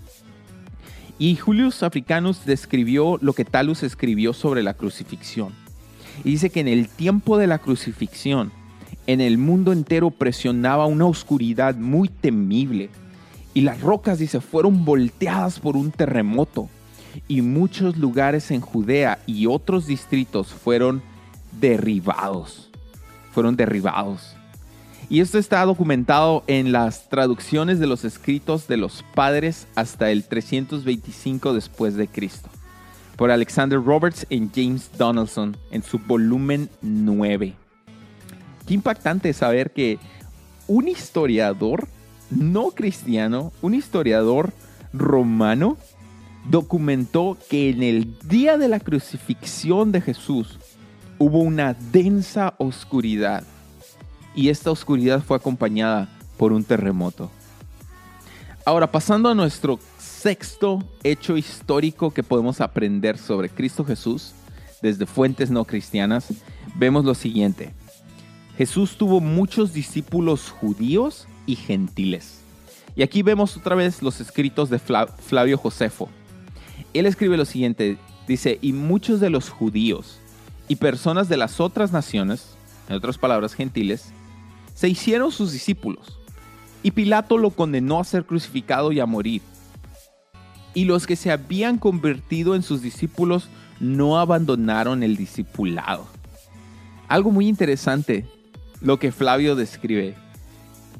Y 1.19 1.37
Julius 1.37 1.83
Africanus 1.83 2.45
describió 2.45 3.19
lo 3.21 3.35
que 3.35 3.45
Talus 3.45 3.83
escribió 3.83 4.33
sobre 4.33 4.63
la 4.63 4.75
crucifixión. 4.75 5.64
Y 6.23 6.31
dice 6.31 6.51
que 6.51 6.61
en 6.61 6.69
el 6.69 6.89
tiempo 6.89 7.39
de 7.39 7.47
la 7.47 7.59
crucifixión, 7.59 8.53
en 9.07 9.21
el 9.21 9.39
mundo 9.39 9.73
entero 9.73 10.11
presionaba 10.11 10.87
una 10.87 11.07
oscuridad 11.07 11.75
muy 11.75 12.09
temible. 12.09 12.91
Y 13.53 13.63
las 13.63 13.81
rocas, 13.81 14.19
dice, 14.19 14.41
fueron 14.41 14.85
volteadas 14.85 15.61
por 15.61 15.77
un 15.77 15.91
terremoto. 15.91 16.69
Y 17.29 17.43
muchos 17.43 17.97
lugares 17.97 18.51
en 18.51 18.61
Judea 18.61 19.19
y 19.27 19.47
otros 19.47 19.87
distritos 19.87 20.49
fueron 20.49 21.03
derribados. 21.61 22.71
Fueron 23.33 23.57
derribados. 23.57 24.37
Y 25.09 25.21
esto 25.21 25.39
está 25.39 25.65
documentado 25.65 26.43
en 26.47 26.73
las 26.73 27.09
traducciones 27.09 27.79
de 27.79 27.87
los 27.87 28.05
escritos 28.05 28.67
de 28.67 28.79
los 28.79 29.05
padres 29.15 29.69
hasta 29.75 30.11
el 30.11 30.25
325 30.25 31.53
después 31.53 31.95
de 31.95 32.09
Cristo 32.09 32.49
por 33.17 33.31
Alexander 33.31 33.83
Roberts 33.83 34.27
y 34.29 34.49
James 34.55 34.91
Donaldson 34.97 35.57
en 35.71 35.83
su 35.83 35.99
volumen 35.99 36.69
9. 36.83 37.55
Qué 38.67 38.75
impactante 38.75 39.33
saber 39.33 39.73
que 39.73 39.99
un 40.67 40.89
historiador 40.89 41.87
no 42.31 42.71
cristiano, 42.71 43.53
un 43.63 43.75
historiador 43.75 44.53
romano, 44.93 45.77
documentó 46.49 47.37
que 47.49 47.71
en 47.71 47.83
el 47.83 48.19
día 48.29 48.59
de 48.59 48.69
la 48.69 48.81
crucifixión 48.81 49.93
de 49.93 50.01
Jesús 50.01 50.59
hubo 51.19 51.41
una 51.41 51.75
densa 51.75 52.55
oscuridad 52.59 53.45
y 54.35 54.49
esta 54.49 54.71
oscuridad 54.71 55.23
fue 55.23 55.37
acompañada 55.37 56.09
por 56.37 56.53
un 56.53 56.65
terremoto. 56.65 57.31
Ahora, 58.67 58.91
pasando 58.91 59.29
a 59.29 59.35
nuestro 59.35 59.79
sexto 59.99 60.83
hecho 61.03 61.37
histórico 61.37 62.13
que 62.13 62.23
podemos 62.23 62.63
aprender 62.63 63.19
sobre 63.19 63.51
Cristo 63.51 63.85
Jesús 63.85 64.33
desde 64.81 65.05
fuentes 65.05 65.51
no 65.51 65.67
cristianas, 65.67 66.33
vemos 66.75 67.05
lo 67.05 67.15
siguiente. 67.15 67.75
Jesús 68.57 68.97
tuvo 68.97 69.21
muchos 69.21 69.75
discípulos 69.75 70.49
judíos 70.49 71.27
y 71.45 71.57
gentiles. 71.57 72.41
Y 72.97 73.03
aquí 73.03 73.23
vemos 73.23 73.55
otra 73.55 73.75
vez 73.75 74.01
los 74.01 74.21
escritos 74.23 74.71
de 74.71 74.79
Flavio 74.79 75.59
Josefo. 75.59 76.09
Él 76.95 77.05
escribe 77.05 77.37
lo 77.37 77.45
siguiente, 77.45 77.99
dice, 78.27 78.59
y 78.63 78.73
muchos 78.73 79.21
de 79.21 79.29
los 79.29 79.51
judíos 79.51 80.21
y 80.69 80.77
personas 80.77 81.29
de 81.29 81.37
las 81.37 81.61
otras 81.61 81.93
naciones, 81.93 82.57
en 82.89 82.97
otras 82.97 83.19
palabras 83.19 83.53
gentiles, 83.53 84.11
se 84.75 84.89
hicieron 84.89 85.33
sus 85.33 85.53
discípulos. 85.53 86.19
Y 86.85 86.93
Pilato 86.93 87.37
lo 87.37 87.51
condenó 87.51 87.99
a 87.99 88.05
ser 88.05 88.25
crucificado 88.25 88.93
y 88.93 89.01
a 89.01 89.07
morir 89.07 89.43
y 90.75 90.85
los 90.85 91.07
que 91.07 91.17
se 91.17 91.31
habían 91.31 91.79
convertido 91.79 92.55
en 92.55 92.63
sus 92.63 92.83
discípulos 92.83 93.49
no 93.81 94.19
abandonaron 94.19 95.03
el 95.03 95.17
discipulado. 95.17 96.07
Algo 97.09 97.31
muy 97.31 97.49
interesante 97.49 98.27
lo 98.81 98.99
que 98.99 99.13
Flavio 99.13 99.55
describe, 99.57 100.15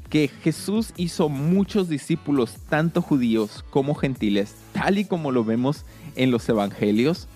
que 0.09 0.29
Jesús 0.29 0.93
hizo 0.95 1.29
muchos 1.29 1.89
discípulos, 1.89 2.55
tanto 2.69 3.01
judíos 3.01 3.63
como 3.69 3.93
gentiles, 3.95 4.55
tal 4.71 4.97
y 4.97 5.05
como 5.05 5.31
lo 5.31 5.43
vemos 5.43 5.85
en 6.15 6.31
los 6.31 6.47
evangelios, 6.47 7.27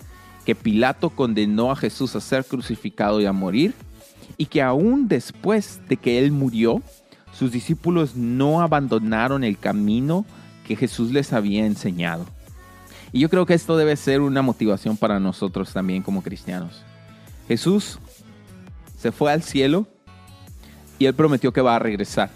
que 0.46 0.54
Pilato 0.54 1.10
condenó 1.10 1.70
a 1.70 1.76
Jesús 1.76 2.16
a 2.16 2.20
ser 2.20 2.44
crucificado 2.44 3.20
y 3.20 3.26
a 3.26 3.32
morir, 3.32 3.74
y 4.38 4.46
que 4.46 4.62
aún 4.62 5.08
después 5.08 5.80
de 5.88 5.98
que 5.98 6.18
él 6.18 6.32
murió, 6.32 6.82
sus 7.32 7.52
discípulos 7.52 8.16
no 8.16 8.60
abandonaron 8.60 9.44
el 9.44 9.58
camino 9.58 10.24
que 10.66 10.76
Jesús 10.76 11.10
les 11.12 11.32
había 11.32 11.64
enseñado. 11.66 12.26
Y 13.12 13.20
yo 13.20 13.28
creo 13.28 13.46
que 13.46 13.54
esto 13.54 13.76
debe 13.76 13.96
ser 13.96 14.20
una 14.20 14.42
motivación 14.42 14.96
para 14.96 15.18
nosotros 15.18 15.72
también 15.72 16.02
como 16.02 16.22
cristianos. 16.22 16.82
Jesús 17.48 17.98
se 18.98 19.10
fue 19.10 19.32
al 19.32 19.42
cielo 19.42 19.88
y 20.98 21.06
él 21.06 21.14
prometió 21.14 21.52
que 21.52 21.60
va 21.60 21.76
a 21.76 21.80
regresar. 21.80 22.30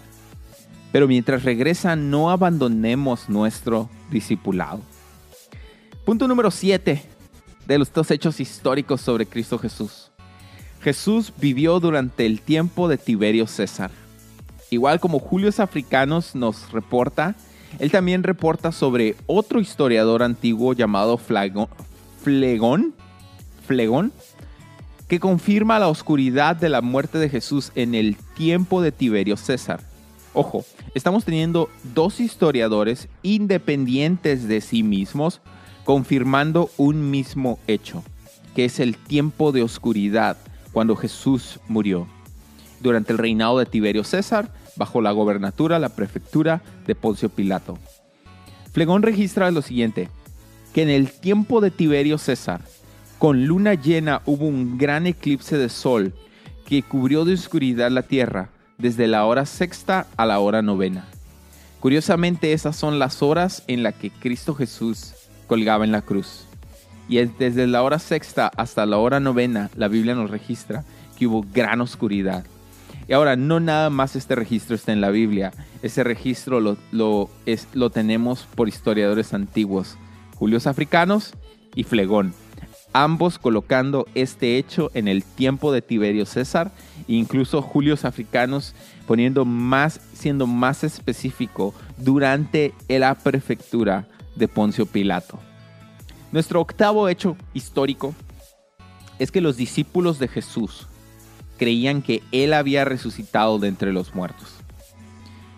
pero 0.91 1.07
mientras 1.09 1.43
regresa 1.43 1.97
no 1.97 2.31
abandonemos 2.31 3.27
nuestro 3.27 3.89
discipulado. 4.11 4.79
Punto 6.05 6.25
número 6.27 6.51
7 6.51 7.03
de 7.67 7.77
los 7.77 7.91
dos 7.91 8.11
hechos 8.11 8.39
históricos 8.39 9.01
sobre 9.01 9.25
Cristo 9.25 9.59
Jesús. 9.59 10.11
Jesús 10.81 11.33
vivió 11.37 11.79
durante 11.79 12.25
el 12.25 12.41
tiempo 12.41 12.87
de 12.87 12.97
Tiberio 12.97 13.47
César. 13.47 13.91
Igual 14.69 14.99
como 14.99 15.19
Julius 15.19 15.59
Africanos 15.59 16.35
nos 16.35 16.71
reporta, 16.71 17.35
él 17.79 17.91
también 17.91 18.23
reporta 18.23 18.71
sobre 18.71 19.15
otro 19.27 19.59
historiador 19.59 20.23
antiguo 20.23 20.73
llamado 20.73 21.17
Flegón, 21.17 21.67
Flegón, 23.65 24.13
que 25.07 25.19
confirma 25.19 25.79
la 25.79 25.87
oscuridad 25.87 26.55
de 26.55 26.69
la 26.69 26.81
muerte 26.81 27.17
de 27.17 27.29
Jesús 27.29 27.71
en 27.75 27.93
el 27.93 28.15
tiempo 28.35 28.81
de 28.81 28.91
Tiberio 28.91 29.37
César. 29.37 29.81
Ojo, 30.33 30.65
estamos 30.95 31.25
teniendo 31.25 31.69
dos 31.93 32.19
historiadores 32.19 33.07
independientes 33.21 34.47
de 34.47 34.61
sí 34.61 34.83
mismos 34.83 35.41
confirmando 35.83 36.71
un 36.77 37.11
mismo 37.11 37.59
hecho, 37.67 38.03
que 38.55 38.65
es 38.65 38.79
el 38.79 38.97
tiempo 38.97 39.51
de 39.51 39.61
oscuridad 39.61 40.37
cuando 40.73 40.95
Jesús 40.95 41.59
murió. 41.67 42.07
Durante 42.85 43.13
el 43.13 43.17
reinado 43.17 43.57
de 43.57 43.65
Tiberio 43.65 44.03
César, 44.03 44.51
bajo 44.75 45.01
la 45.01 45.11
gobernatura, 45.11 45.79
la 45.79 45.89
prefectura 45.89 46.61
de 46.85 46.93
Poncio 46.93 47.29
Pilato. 47.29 47.79
Flegón 48.73 49.01
registra 49.01 49.49
lo 49.49 49.63
siguiente, 49.63 50.07
que 50.71 50.83
en 50.83 50.89
el 50.89 51.09
tiempo 51.11 51.61
de 51.61 51.71
Tiberio 51.71 52.19
César, 52.19 52.61
con 53.17 53.47
luna 53.47 53.73
llena 53.73 54.21
hubo 54.27 54.45
un 54.45 54.77
gran 54.77 55.07
eclipse 55.07 55.57
de 55.57 55.69
sol 55.69 56.13
que 56.67 56.83
cubrió 56.83 57.25
de 57.25 57.33
oscuridad 57.33 57.89
la 57.89 58.03
tierra 58.03 58.49
desde 58.77 59.07
la 59.07 59.25
hora 59.25 59.47
sexta 59.47 60.05
a 60.15 60.27
la 60.27 60.37
hora 60.37 60.61
novena. 60.61 61.05
Curiosamente 61.79 62.53
esas 62.53 62.75
son 62.75 62.99
las 62.99 63.23
horas 63.23 63.63
en 63.65 63.81
las 63.81 63.95
que 63.95 64.11
Cristo 64.11 64.53
Jesús 64.53 65.15
colgaba 65.47 65.85
en 65.85 65.91
la 65.91 66.03
cruz. 66.03 66.45
Y 67.09 67.17
desde 67.17 67.65
la 67.65 67.81
hora 67.81 67.97
sexta 67.97 68.51
hasta 68.55 68.85
la 68.85 68.99
hora 68.99 69.19
novena 69.19 69.71
la 69.75 69.87
Biblia 69.87 70.13
nos 70.13 70.29
registra 70.29 70.83
que 71.17 71.25
hubo 71.25 71.43
gran 71.51 71.81
oscuridad. 71.81 72.45
Y 73.07 73.13
ahora, 73.13 73.35
no 73.35 73.59
nada 73.59 73.89
más 73.89 74.15
este 74.15 74.35
registro 74.35 74.75
está 74.75 74.91
en 74.91 75.01
la 75.01 75.11
Biblia, 75.11 75.51
ese 75.83 76.03
registro 76.03 76.59
lo, 76.59 76.77
lo, 76.91 77.29
es, 77.45 77.67
lo 77.73 77.89
tenemos 77.89 78.47
por 78.55 78.67
historiadores 78.67 79.33
antiguos, 79.33 79.97
Julios 80.35 80.65
Africanos 80.65 81.33
y 81.75 81.83
Flegón, 81.83 82.33
ambos 82.93 83.37
colocando 83.37 84.07
este 84.15 84.57
hecho 84.57 84.89
en 84.93 85.07
el 85.07 85.23
tiempo 85.23 85.71
de 85.71 85.81
Tiberio 85.81 86.25
César, 86.25 86.71
e 87.07 87.13
incluso 87.13 87.61
Julios 87.61 88.05
Africanos 88.05 88.73
poniendo 89.05 89.45
más, 89.45 89.99
siendo 90.13 90.47
más 90.47 90.83
específico 90.83 91.75
durante 91.97 92.73
la 92.87 93.13
prefectura 93.13 94.07
de 94.35 94.47
Poncio 94.47 94.85
Pilato. 94.85 95.39
Nuestro 96.31 96.59
octavo 96.59 97.07
hecho 97.07 97.37
histórico 97.53 98.15
es 99.19 99.31
que 99.31 99.41
los 99.41 99.57
discípulos 99.57 100.17
de 100.17 100.27
Jesús 100.27 100.87
creían 101.57 102.01
que 102.01 102.21
Él 102.31 102.53
había 102.53 102.85
resucitado 102.85 103.59
de 103.59 103.67
entre 103.67 103.93
los 103.93 104.15
muertos. 104.15 104.55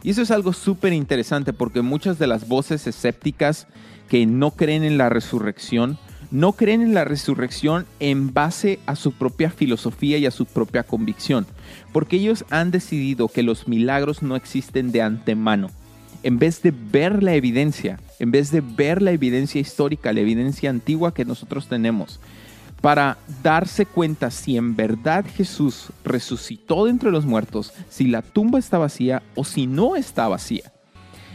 Y 0.03 0.11
eso 0.11 0.21
es 0.21 0.31
algo 0.31 0.53
súper 0.53 0.93
interesante 0.93 1.53
porque 1.53 1.81
muchas 1.81 2.19
de 2.19 2.27
las 2.27 2.47
voces 2.47 2.87
escépticas 2.87 3.67
que 4.07 4.25
no 4.25 4.51
creen 4.51 4.83
en 4.83 4.97
la 4.97 5.09
resurrección, 5.09 5.97
no 6.31 6.53
creen 6.53 6.81
en 6.81 6.93
la 6.93 7.03
resurrección 7.03 7.85
en 7.99 8.33
base 8.33 8.79
a 8.85 8.95
su 8.95 9.11
propia 9.11 9.49
filosofía 9.49 10.17
y 10.17 10.25
a 10.25 10.31
su 10.31 10.45
propia 10.45 10.83
convicción, 10.83 11.45
porque 11.91 12.17
ellos 12.17 12.45
han 12.49 12.71
decidido 12.71 13.27
que 13.27 13.43
los 13.43 13.67
milagros 13.67 14.21
no 14.21 14.35
existen 14.35 14.91
de 14.91 15.01
antemano. 15.01 15.71
En 16.23 16.39
vez 16.39 16.61
de 16.61 16.71
ver 16.71 17.21
la 17.23 17.35
evidencia, 17.35 17.99
en 18.19 18.31
vez 18.31 18.51
de 18.51 18.61
ver 18.61 19.01
la 19.01 19.11
evidencia 19.11 19.61
histórica, 19.61 20.13
la 20.13 20.21
evidencia 20.21 20.69
antigua 20.69 21.13
que 21.13 21.25
nosotros 21.25 21.67
tenemos, 21.67 22.19
para 22.81 23.17
darse 23.43 23.85
cuenta 23.85 24.31
si 24.31 24.57
en 24.57 24.75
verdad 24.75 25.25
Jesús 25.35 25.87
resucitó 26.03 26.85
de 26.85 26.91
entre 26.91 27.11
los 27.11 27.25
muertos, 27.25 27.73
si 27.89 28.07
la 28.07 28.21
tumba 28.21 28.59
está 28.59 28.77
vacía 28.77 29.23
o 29.35 29.43
si 29.43 29.67
no 29.67 29.95
está 29.95 30.27
vacía. 30.27 30.71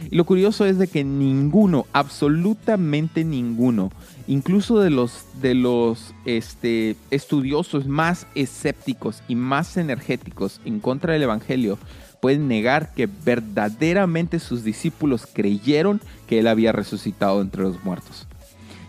Y 0.09 0.15
lo 0.15 0.25
curioso 0.25 0.65
es 0.65 0.77
de 0.77 0.87
que 0.87 1.03
ninguno, 1.03 1.85
absolutamente 1.93 3.23
ninguno, 3.23 3.91
incluso 4.27 4.79
de 4.79 4.89
los, 4.89 5.25
de 5.41 5.55
los 5.55 6.13
este, 6.25 6.95
estudiosos 7.11 7.87
más 7.87 8.27
escépticos 8.35 9.23
y 9.27 9.35
más 9.35 9.77
energéticos 9.77 10.59
en 10.65 10.79
contra 10.79 11.13
del 11.13 11.23
Evangelio, 11.23 11.77
pueden 12.21 12.47
negar 12.47 12.93
que 12.93 13.07
verdaderamente 13.07 14.39
sus 14.39 14.63
discípulos 14.63 15.27
creyeron 15.31 16.01
que 16.27 16.39
Él 16.39 16.47
había 16.47 16.71
resucitado 16.71 17.41
entre 17.41 17.63
los 17.63 17.83
muertos. 17.83 18.27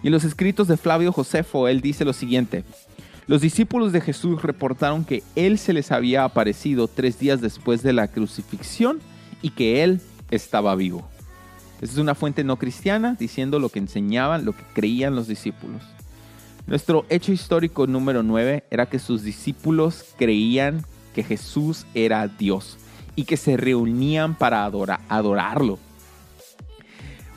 Y 0.04 0.08
en 0.08 0.12
los 0.12 0.24
escritos 0.24 0.68
de 0.68 0.76
Flavio 0.76 1.12
Josefo, 1.12 1.66
él 1.66 1.80
dice 1.80 2.04
lo 2.04 2.12
siguiente. 2.12 2.62
Los 3.26 3.40
discípulos 3.40 3.90
de 3.90 4.02
Jesús 4.02 4.42
reportaron 4.42 5.06
que 5.06 5.22
Él 5.34 5.58
se 5.58 5.72
les 5.72 5.90
había 5.90 6.24
aparecido 6.24 6.88
tres 6.88 7.18
días 7.18 7.40
después 7.40 7.82
de 7.82 7.94
la 7.94 8.08
crucifixión 8.08 9.00
y 9.40 9.48
que 9.48 9.82
Él 9.82 10.02
estaba 10.30 10.74
vivo. 10.74 11.08
Esa 11.80 11.94
es 11.94 11.98
una 11.98 12.14
fuente 12.14 12.44
no 12.44 12.58
cristiana 12.58 13.16
diciendo 13.18 13.58
lo 13.58 13.70
que 13.70 13.78
enseñaban, 13.78 14.44
lo 14.44 14.52
que 14.52 14.62
creían 14.74 15.16
los 15.16 15.26
discípulos. 15.26 15.80
Nuestro 16.66 17.06
hecho 17.08 17.32
histórico 17.32 17.86
número 17.86 18.22
9 18.22 18.64
era 18.70 18.84
que 18.84 18.98
sus 18.98 19.22
discípulos 19.22 20.04
creían 20.18 20.84
que 21.14 21.22
Jesús 21.22 21.86
era 21.94 22.28
Dios 22.28 22.76
y 23.16 23.24
que 23.24 23.38
se 23.38 23.56
reunían 23.56 24.34
para 24.34 24.66
adorarlo. 25.08 25.78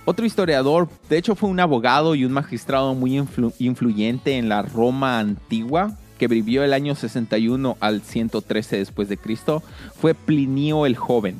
Otro 0.09 0.25
historiador, 0.25 0.87
de 1.09 1.17
hecho 1.17 1.35
fue 1.35 1.49
un 1.49 1.59
abogado 1.59 2.15
y 2.15 2.23
un 2.23 2.31
magistrado 2.31 2.95
muy 2.95 3.21
influyente 3.59 4.37
en 4.37 4.47
la 4.47 4.61
Roma 4.61 5.19
antigua, 5.19 5.97
que 6.17 6.29
vivió 6.29 6.63
el 6.63 6.71
año 6.71 6.95
61 6.95 7.75
al 7.81 8.01
113 8.01 8.77
después 8.77 9.09
de 9.09 9.17
Cristo, 9.17 9.61
fue 9.99 10.13
Plinio 10.13 10.85
el 10.85 10.95
joven. 10.95 11.35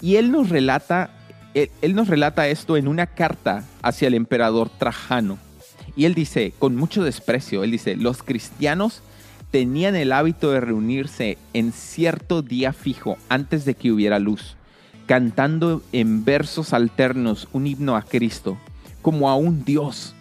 Y 0.00 0.16
él 0.16 0.32
nos 0.32 0.48
relata, 0.48 1.10
él 1.54 1.94
nos 1.94 2.08
relata 2.08 2.48
esto 2.48 2.76
en 2.76 2.88
una 2.88 3.06
carta 3.06 3.62
hacia 3.80 4.08
el 4.08 4.14
emperador 4.14 4.70
Trajano. 4.70 5.38
Y 5.94 6.06
él 6.06 6.14
dice, 6.14 6.54
con 6.58 6.74
mucho 6.74 7.04
desprecio, 7.04 7.62
él 7.62 7.70
dice, 7.70 7.94
los 7.94 8.24
cristianos 8.24 9.02
tenían 9.52 9.94
el 9.94 10.10
hábito 10.10 10.50
de 10.50 10.58
reunirse 10.58 11.38
en 11.54 11.70
cierto 11.70 12.42
día 12.42 12.72
fijo 12.72 13.18
antes 13.28 13.64
de 13.64 13.74
que 13.74 13.92
hubiera 13.92 14.18
luz 14.18 14.57
cantando 15.08 15.80
en 15.92 16.26
versos 16.26 16.74
alternos 16.74 17.48
un 17.54 17.66
himno 17.66 17.96
a 17.96 18.02
Cristo, 18.02 18.58
como 19.00 19.30
a 19.30 19.36
un 19.36 19.64
Dios, 19.64 20.14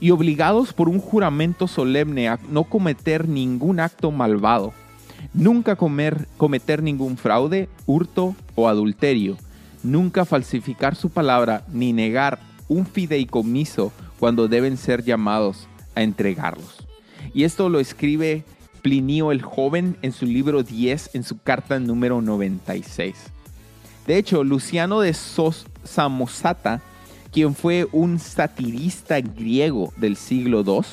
y 0.00 0.12
obligados 0.12 0.72
por 0.72 0.88
un 0.88 0.98
juramento 0.98 1.68
solemne 1.68 2.26
a 2.30 2.38
no 2.48 2.64
cometer 2.64 3.28
ningún 3.28 3.80
acto 3.80 4.10
malvado, 4.10 4.72
nunca 5.34 5.76
comer, 5.76 6.26
cometer 6.38 6.82
ningún 6.82 7.18
fraude, 7.18 7.68
hurto 7.84 8.34
o 8.54 8.66
adulterio, 8.66 9.36
nunca 9.82 10.24
falsificar 10.24 10.94
su 10.94 11.10
palabra 11.10 11.66
ni 11.70 11.92
negar 11.92 12.40
un 12.66 12.86
fideicomiso 12.86 13.92
cuando 14.18 14.48
deben 14.48 14.78
ser 14.78 15.04
llamados 15.04 15.68
a 15.94 16.02
entregarlos. 16.02 16.88
Y 17.34 17.44
esto 17.44 17.68
lo 17.68 17.78
escribe 17.78 18.44
Plinio 18.80 19.32
el 19.32 19.42
joven 19.42 19.98
en 20.00 20.12
su 20.12 20.24
libro 20.24 20.62
10 20.62 21.10
en 21.12 21.24
su 21.24 21.42
carta 21.42 21.78
número 21.78 22.22
96. 22.22 23.32
De 24.10 24.18
hecho, 24.18 24.42
Luciano 24.42 25.02
de 25.02 25.14
Samosata, 25.14 26.82
quien 27.30 27.54
fue 27.54 27.86
un 27.92 28.18
satirista 28.18 29.20
griego 29.20 29.92
del 29.98 30.16
siglo 30.16 30.64
II, 30.66 30.84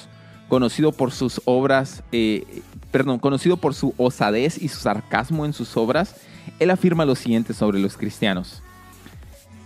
conocido 0.47 0.91
por 0.91 1.11
sus 1.11 1.41
obras, 1.45 2.03
eh, 2.11 2.61
perdón, 2.91 3.17
conocido 3.17 3.57
por 3.57 3.73
su 3.73 3.95
osadez 3.97 4.61
y 4.61 4.67
su 4.67 4.81
sarcasmo 4.81 5.47
en 5.47 5.53
sus 5.53 5.75
obras, 5.77 6.15
él 6.59 6.69
afirma 6.69 7.05
lo 7.05 7.15
siguiente 7.15 7.55
sobre 7.55 7.79
los 7.79 7.97
cristianos. 7.97 8.61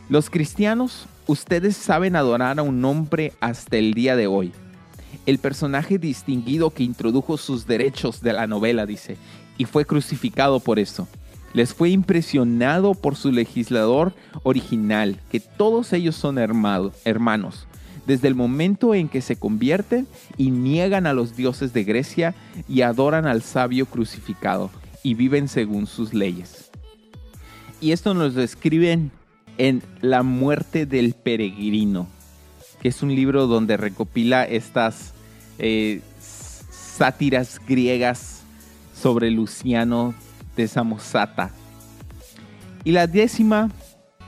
Los 0.07 0.29
cristianos, 0.29 1.07
ustedes 1.27 1.75
saben 1.75 2.15
adorar 2.15 2.57
a 2.57 2.63
un 2.63 2.85
hombre 2.85 3.33
hasta 3.41 3.75
el 3.75 3.93
día 3.93 4.15
de 4.15 4.27
hoy. 4.27 4.53
El 5.25 5.39
personaje 5.39 5.97
distinguido 5.99 6.69
que 6.69 6.83
introdujo 6.83 7.35
sus 7.35 7.67
derechos 7.67 8.21
de 8.21 8.31
la 8.31 8.47
novela, 8.47 8.85
dice, 8.85 9.17
y 9.57 9.65
fue 9.65 9.83
crucificado 9.83 10.61
por 10.61 10.79
eso 10.79 11.05
les 11.53 11.73
fue 11.73 11.89
impresionado 11.89 12.93
por 12.93 13.15
su 13.15 13.31
legislador 13.31 14.13
original, 14.43 15.19
que 15.31 15.39
todos 15.39 15.93
ellos 15.93 16.15
son 16.15 16.37
hermanos, 16.37 17.67
desde 18.05 18.27
el 18.27 18.35
momento 18.35 18.95
en 18.95 19.09
que 19.09 19.21
se 19.21 19.35
convierten 19.35 20.07
y 20.37 20.51
niegan 20.51 21.07
a 21.07 21.13
los 21.13 21.35
dioses 21.35 21.73
de 21.73 21.83
Grecia 21.83 22.35
y 22.67 22.81
adoran 22.81 23.27
al 23.27 23.41
sabio 23.41 23.85
crucificado 23.85 24.71
y 25.03 25.13
viven 25.13 25.47
según 25.47 25.87
sus 25.87 26.13
leyes. 26.13 26.71
Y 27.79 27.91
esto 27.91 28.13
nos 28.13 28.35
lo 28.35 28.43
escriben 28.43 29.11
en 29.57 29.81
La 30.01 30.23
muerte 30.23 30.85
del 30.85 31.13
peregrino, 31.13 32.07
que 32.81 32.89
es 32.89 33.01
un 33.03 33.13
libro 33.13 33.47
donde 33.47 33.77
recopila 33.77 34.43
estas 34.43 35.13
eh, 35.59 36.01
sátiras 36.19 37.59
griegas 37.67 38.43
sobre 38.95 39.31
Luciano 39.31 40.13
de 40.61 40.67
Samosata. 40.67 41.51
Y 42.83 42.91
la 42.91 43.07
décima 43.07 43.69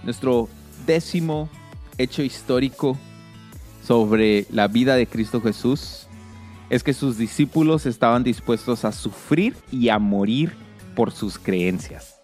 Nuestro 0.04 0.50
décimo 0.86 1.50
hecho 1.98 2.24
histórico 2.24 2.98
sobre 3.86 4.46
la 4.52 4.68
vida 4.68 4.96
de 4.96 5.08
Cristo 5.08 5.42
Jesús 5.42 6.08
es 6.70 6.84
que 6.84 6.94
sus 6.94 7.18
discípulos 7.18 7.86
estaban 7.86 8.24
dispuestos 8.24 8.84
a 8.84 8.92
sufrir 8.92 9.56
y 9.72 9.90
a 9.90 10.00
morir 10.00 10.54
por 10.96 11.12
sus 11.12 11.40
creencias. 11.40 12.20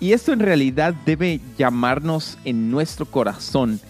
Y 0.00 0.12
esto 0.12 0.32
en 0.32 0.40
realidad 0.40 0.94
debe 1.06 1.40
llamarnos 1.56 2.36
en 2.44 2.70
nuestro 2.70 3.06
corazón, 3.06 3.80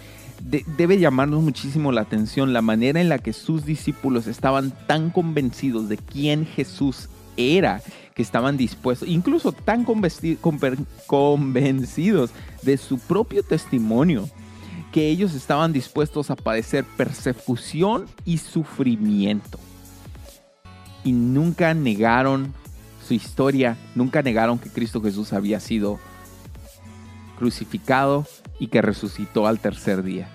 debe 0.40 0.99
llamarnos 0.99 1.42
muchísimo 1.42 1.90
la 1.90 2.03
atención 2.03 2.53
la 2.53 2.62
manera 2.62 3.01
en 3.01 3.09
la 3.09 3.18
que 3.18 3.33
sus 3.33 3.64
discípulos 3.64 4.27
estaban 4.27 4.73
tan 4.87 5.11
convencidos 5.11 5.88
de 5.88 5.97
quién 5.97 6.47
Jesús 6.47 7.09
era, 7.37 7.83
estaban 8.23 8.57
dispuestos, 8.57 9.09
incluso 9.09 9.53
tan 9.53 9.85
convencidos 11.07 12.31
de 12.63 12.77
su 12.77 12.99
propio 12.99 13.43
testimonio, 13.43 14.29
que 14.93 15.09
ellos 15.09 15.35
estaban 15.35 15.73
dispuestos 15.73 16.31
a 16.31 16.37
padecer 16.37 16.85
persecución 16.97 18.07
y 18.25 18.39
sufrimiento. 18.39 19.59
Y 21.05 21.13
nunca 21.13 21.75
negaron 21.75 22.53
su 23.07 23.15
historia, 23.15 23.77
nunca 23.95 24.23
negaron 24.23 24.59
que 24.59 24.71
Cristo 24.71 25.01
Jesús 25.03 25.33
había 25.33 25.61
sido 25.61 25.99
crucificado 27.39 28.27
y 28.61 28.69
que 28.69 28.83
resucitó 28.83 29.47
al 29.47 29.59
tercer 29.59 30.03
día. 30.03 30.29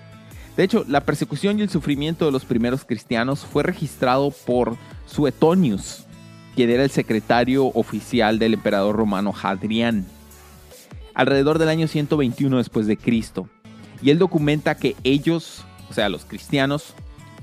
De 0.56 0.64
hecho, 0.64 0.84
la 0.88 1.02
persecución 1.02 1.58
y 1.58 1.62
el 1.62 1.70
sufrimiento 1.70 2.26
de 2.26 2.32
los 2.32 2.44
primeros 2.44 2.84
cristianos 2.84 3.46
fue 3.46 3.62
registrado 3.62 4.32
por 4.44 4.76
Suetonius, 5.06 6.04
quien 6.58 6.70
era 6.70 6.82
el 6.82 6.90
secretario 6.90 7.66
oficial 7.66 8.40
del 8.40 8.54
emperador 8.54 8.96
romano 8.96 9.32
Hadrián, 9.32 10.06
alrededor 11.14 11.60
del 11.60 11.68
año 11.68 11.86
121 11.86 12.56
después 12.56 12.88
de 12.88 12.96
Cristo 12.96 13.48
y 14.02 14.10
él 14.10 14.18
documenta 14.18 14.76
que 14.76 14.96
ellos, 15.04 15.64
o 15.88 15.92
sea, 15.92 16.08
los 16.08 16.24
cristianos, 16.24 16.94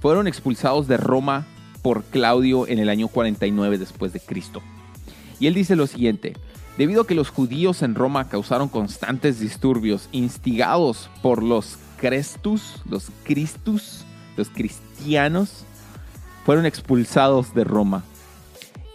fueron 0.01 0.27
expulsados 0.27 0.89
de 0.89 0.97
Roma 0.97 1.45
por 1.81 2.03
Claudio 2.03 2.67
en 2.67 2.77
el 2.77 2.89
año 2.89 3.07
49 3.07 3.77
después 3.77 4.11
de 4.11 4.19
Cristo. 4.19 4.61
Y 5.39 5.47
él 5.47 5.53
dice 5.53 5.77
lo 5.77 5.87
siguiente: 5.87 6.33
Debido 6.77 7.03
a 7.03 7.07
que 7.07 7.15
los 7.15 7.29
judíos 7.29 7.83
en 7.83 7.95
Roma 7.95 8.27
causaron 8.27 8.67
constantes 8.67 9.39
disturbios 9.39 10.09
instigados 10.11 11.09
por 11.21 11.41
los 11.41 11.77
Crestus, 12.01 12.81
los 12.89 13.11
Cristus, 13.23 14.03
los 14.35 14.49
cristianos, 14.49 15.63
fueron 16.45 16.65
expulsados 16.65 17.53
de 17.53 17.63
Roma. 17.63 18.03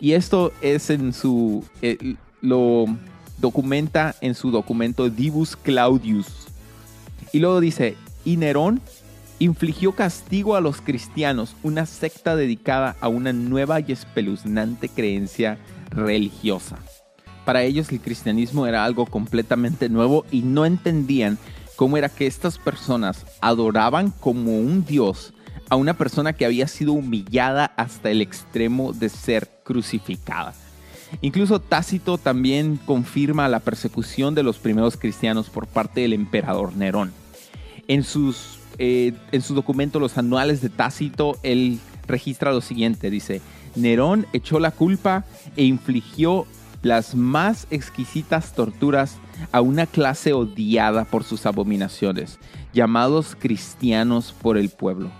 Y 0.01 0.13
esto 0.13 0.53
es 0.63 0.91
en 0.91 1.13
su 1.13 1.65
eh, 1.83 2.17
lo 2.41 2.87
documenta 3.39 4.15
en 4.21 4.35
su 4.35 4.51
documento 4.51 5.09
Divus 5.09 5.57
Claudius, 5.57 6.49
y 7.33 7.39
luego 7.39 7.61
dice, 7.61 7.97
y 8.25 8.37
Nerón 8.37 8.81
infligió 9.39 9.93
castigo 9.93 10.57
a 10.57 10.61
los 10.61 10.81
cristianos, 10.81 11.55
una 11.63 11.87
secta 11.87 12.37
dedicada 12.37 12.97
a 13.01 13.09
una 13.09 13.33
nueva 13.33 13.81
y 13.81 13.93
espeluznante 13.93 14.89
creencia 14.89 15.59
religiosa. 15.91 16.79
Para 17.45 17.63
ellos 17.63 17.91
el 17.91 18.01
cristianismo 18.01 18.67
era 18.67 18.85
algo 18.85 19.07
completamente 19.07 19.89
nuevo 19.89 20.27
y 20.31 20.43
no 20.43 20.67
entendían 20.67 21.39
cómo 21.77 21.97
era 21.97 22.09
que 22.09 22.27
estas 22.27 22.59
personas 22.59 23.25
adoraban 23.41 24.11
como 24.11 24.59
un 24.59 24.85
dios 24.85 25.33
a 25.71 25.77
una 25.77 25.95
persona 25.95 26.33
que 26.33 26.45
había 26.45 26.69
sido 26.69 26.93
humillada 26.93 27.73
hasta 27.77 28.11
el 28.11 28.21
extremo 28.21 28.93
de 28.93 29.09
ser 29.09 29.49
crucificada. 29.71 30.53
Incluso 31.23 31.61
Tácito 31.61 32.19
también 32.19 32.77
confirma 32.85 33.49
la 33.49 33.61
persecución 33.61 34.35
de 34.35 34.43
los 34.43 34.59
primeros 34.59 34.97
cristianos 34.97 35.49
por 35.49 35.69
parte 35.69 36.01
del 36.01 36.13
emperador 36.13 36.75
Nerón. 36.75 37.13
En 37.87 38.03
sus, 38.03 38.59
eh, 38.79 39.13
en 39.31 39.43
los 40.01 40.19
anuales 40.19 40.61
de 40.61 40.71
Tácito, 40.71 41.39
él 41.45 41.79
registra 42.09 42.51
lo 42.51 42.61
siguiente, 42.61 43.11
dice, 43.11 43.41
Nerón 43.77 44.27
echó 44.33 44.59
la 44.59 44.73
culpa 44.73 45.25
e 45.57 45.63
infligió 45.63 46.47
las 46.83 47.15
más 47.15 47.69
exquisitas 47.71 48.53
torturas 48.53 49.19
a 49.53 49.61
una 49.61 49.87
clase 49.87 50.33
odiada 50.33 51.05
por 51.05 51.23
sus 51.23 51.47
abominaciones, 51.47 52.41
llamados 52.73 53.37
cristianos 53.39 54.35
por 54.43 54.59
el 54.59 54.71
pueblo. 54.71 55.13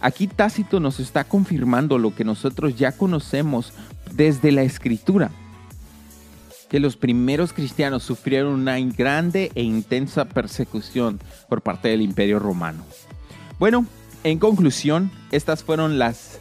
Aquí 0.00 0.26
Tácito 0.26 0.80
nos 0.80 0.98
está 0.98 1.24
confirmando 1.24 1.98
lo 1.98 2.14
que 2.14 2.24
nosotros 2.24 2.76
ya 2.76 2.92
conocemos 2.92 3.72
desde 4.12 4.50
la 4.50 4.62
escritura, 4.62 5.30
que 6.70 6.80
los 6.80 6.96
primeros 6.96 7.52
cristianos 7.52 8.02
sufrieron 8.02 8.54
una 8.54 8.78
grande 8.80 9.52
e 9.54 9.62
intensa 9.62 10.24
persecución 10.24 11.20
por 11.48 11.62
parte 11.62 11.88
del 11.88 12.00
imperio 12.00 12.38
romano. 12.38 12.82
Bueno, 13.58 13.84
en 14.24 14.38
conclusión, 14.38 15.10
estas 15.32 15.62
fueron 15.64 15.98
las 15.98 16.38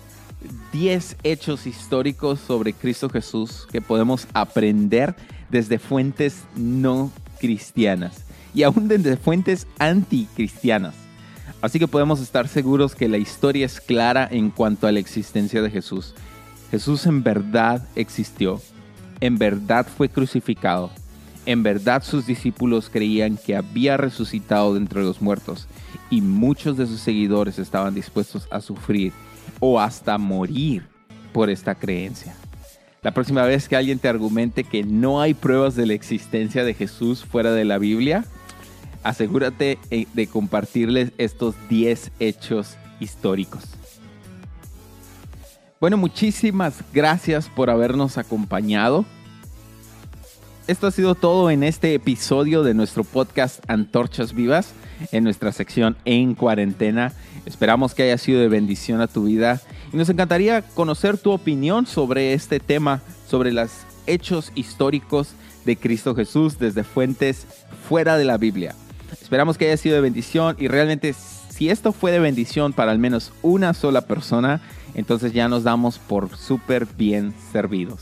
10 0.71 1.17
hechos 1.23 1.67
históricos 1.67 2.39
sobre 2.39 2.73
Cristo 2.73 3.09
Jesús 3.09 3.67
que 3.71 3.81
podemos 3.81 4.27
aprender 4.33 5.15
desde 5.49 5.79
fuentes 5.79 6.43
no 6.55 7.11
cristianas 7.39 8.23
y 8.53 8.63
aún 8.63 8.87
desde 8.87 9.17
fuentes 9.17 9.67
anticristianas. 9.79 11.08
Así 11.61 11.79
que 11.79 11.87
podemos 11.87 12.21
estar 12.21 12.47
seguros 12.47 12.95
que 12.95 13.09
la 13.09 13.17
historia 13.17 13.65
es 13.65 13.81
clara 13.81 14.27
en 14.29 14.49
cuanto 14.49 14.87
a 14.87 14.91
la 14.91 14.99
existencia 14.99 15.61
de 15.61 15.69
Jesús. 15.69 16.13
Jesús 16.71 17.05
en 17.05 17.23
verdad 17.23 17.85
existió 17.95 18.61
en 19.21 19.37
verdad 19.37 19.85
fue 19.85 20.09
crucificado. 20.09 20.91
En 21.45 21.63
verdad 21.63 22.03
sus 22.03 22.25
discípulos 22.25 22.89
creían 22.89 23.37
que 23.37 23.55
había 23.55 23.97
resucitado 23.97 24.73
de 24.73 24.79
entre 24.79 25.01
los 25.01 25.21
muertos 25.21 25.67
y 26.09 26.21
muchos 26.21 26.77
de 26.77 26.85
sus 26.85 26.99
seguidores 26.99 27.59
estaban 27.59 27.93
dispuestos 27.93 28.47
a 28.51 28.61
sufrir 28.61 29.11
o 29.59 29.79
hasta 29.79 30.17
morir 30.17 30.83
por 31.33 31.49
esta 31.49 31.75
creencia. 31.75 32.35
La 33.01 33.13
próxima 33.13 33.43
vez 33.43 33.69
que 33.69 33.75
alguien 33.75 33.99
te 33.99 34.09
argumente 34.09 34.63
que 34.63 34.83
no 34.83 35.21
hay 35.21 35.33
pruebas 35.33 35.75
de 35.75 35.85
la 35.85 35.93
existencia 35.93 36.63
de 36.63 36.73
Jesús 36.73 37.23
fuera 37.23 37.51
de 37.51 37.65
la 37.65 37.77
Biblia, 37.77 38.25
asegúrate 39.03 39.77
eh, 39.91 40.07
de 40.13 40.27
compartirles 40.27 41.11
estos 41.17 41.55
10 41.69 42.11
hechos 42.19 42.75
históricos. 42.99 43.63
Bueno, 45.79 45.95
muchísimas 45.95 46.83
gracias 46.93 47.47
por 47.47 47.69
habernos 47.69 48.17
acompañado. 48.17 49.05
Esto 50.67 50.87
ha 50.87 50.91
sido 50.91 51.15
todo 51.15 51.49
en 51.49 51.63
este 51.63 51.93
episodio 51.95 52.63
de 52.63 52.73
nuestro 52.73 53.03
podcast 53.03 53.63
Antorchas 53.67 54.33
Vivas, 54.33 54.73
en 55.11 55.23
nuestra 55.23 55.51
sección 55.51 55.97
En 56.05 56.35
Cuarentena. 56.35 57.13
Esperamos 57.45 57.95
que 57.95 58.03
haya 58.03 58.17
sido 58.17 58.41
de 58.41 58.49
bendición 58.49 59.01
a 59.01 59.07
tu 59.07 59.23
vida 59.23 59.61
y 59.93 59.97
nos 59.97 60.09
encantaría 60.09 60.61
conocer 60.61 61.17
tu 61.17 61.31
opinión 61.31 61.87
sobre 61.87 62.33
este 62.33 62.59
tema, 62.59 63.01
sobre 63.27 63.51
los 63.53 63.71
hechos 64.05 64.51
históricos 64.53 65.33
de 65.65 65.77
Cristo 65.77 66.13
Jesús 66.13 66.59
desde 66.59 66.83
fuentes 66.83 67.47
fuera 67.87 68.17
de 68.17 68.25
la 68.25 68.37
Biblia. 68.37 68.75
Esperamos 69.21 69.57
que 69.57 69.65
haya 69.65 69.77
sido 69.77 69.95
de 69.95 70.01
bendición 70.01 70.55
y 70.59 70.67
realmente 70.67 71.13
si 71.13 71.69
esto 71.69 71.91
fue 71.91 72.11
de 72.11 72.19
bendición 72.19 72.73
para 72.73 72.91
al 72.91 72.99
menos 72.99 73.33
una 73.41 73.73
sola 73.73 74.01
persona, 74.01 74.61
entonces 74.93 75.33
ya 75.33 75.49
nos 75.49 75.63
damos 75.63 75.99
por 75.99 76.35
súper 76.37 76.87
bien 76.97 77.33
servidos. 77.51 78.01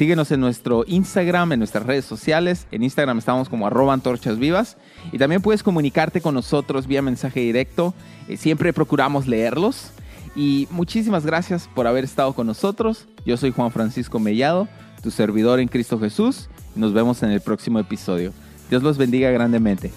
Síguenos 0.00 0.30
en 0.30 0.40
nuestro 0.40 0.84
Instagram, 0.86 1.52
en 1.52 1.58
nuestras 1.58 1.84
redes 1.84 2.06
sociales. 2.06 2.66
En 2.70 2.82
Instagram 2.82 3.18
estamos 3.18 3.50
como 3.50 3.66
arroba 3.66 3.92
antorchas 3.92 4.38
vivas. 4.38 4.78
Y 5.12 5.18
también 5.18 5.42
puedes 5.42 5.62
comunicarte 5.62 6.22
con 6.22 6.34
nosotros 6.34 6.86
vía 6.86 7.02
mensaje 7.02 7.40
directo. 7.40 7.92
Eh, 8.26 8.38
siempre 8.38 8.72
procuramos 8.72 9.26
leerlos. 9.26 9.90
Y 10.34 10.68
muchísimas 10.70 11.26
gracias 11.26 11.68
por 11.74 11.86
haber 11.86 12.04
estado 12.04 12.32
con 12.32 12.46
nosotros. 12.46 13.08
Yo 13.26 13.36
soy 13.36 13.50
Juan 13.50 13.72
Francisco 13.72 14.18
Mellado, 14.18 14.68
tu 15.02 15.10
servidor 15.10 15.60
en 15.60 15.68
Cristo 15.68 15.98
Jesús. 15.98 16.48
Nos 16.74 16.94
vemos 16.94 17.22
en 17.22 17.30
el 17.30 17.42
próximo 17.42 17.78
episodio. 17.78 18.32
Dios 18.70 18.82
los 18.82 18.96
bendiga 18.96 19.30
grandemente. 19.30 19.90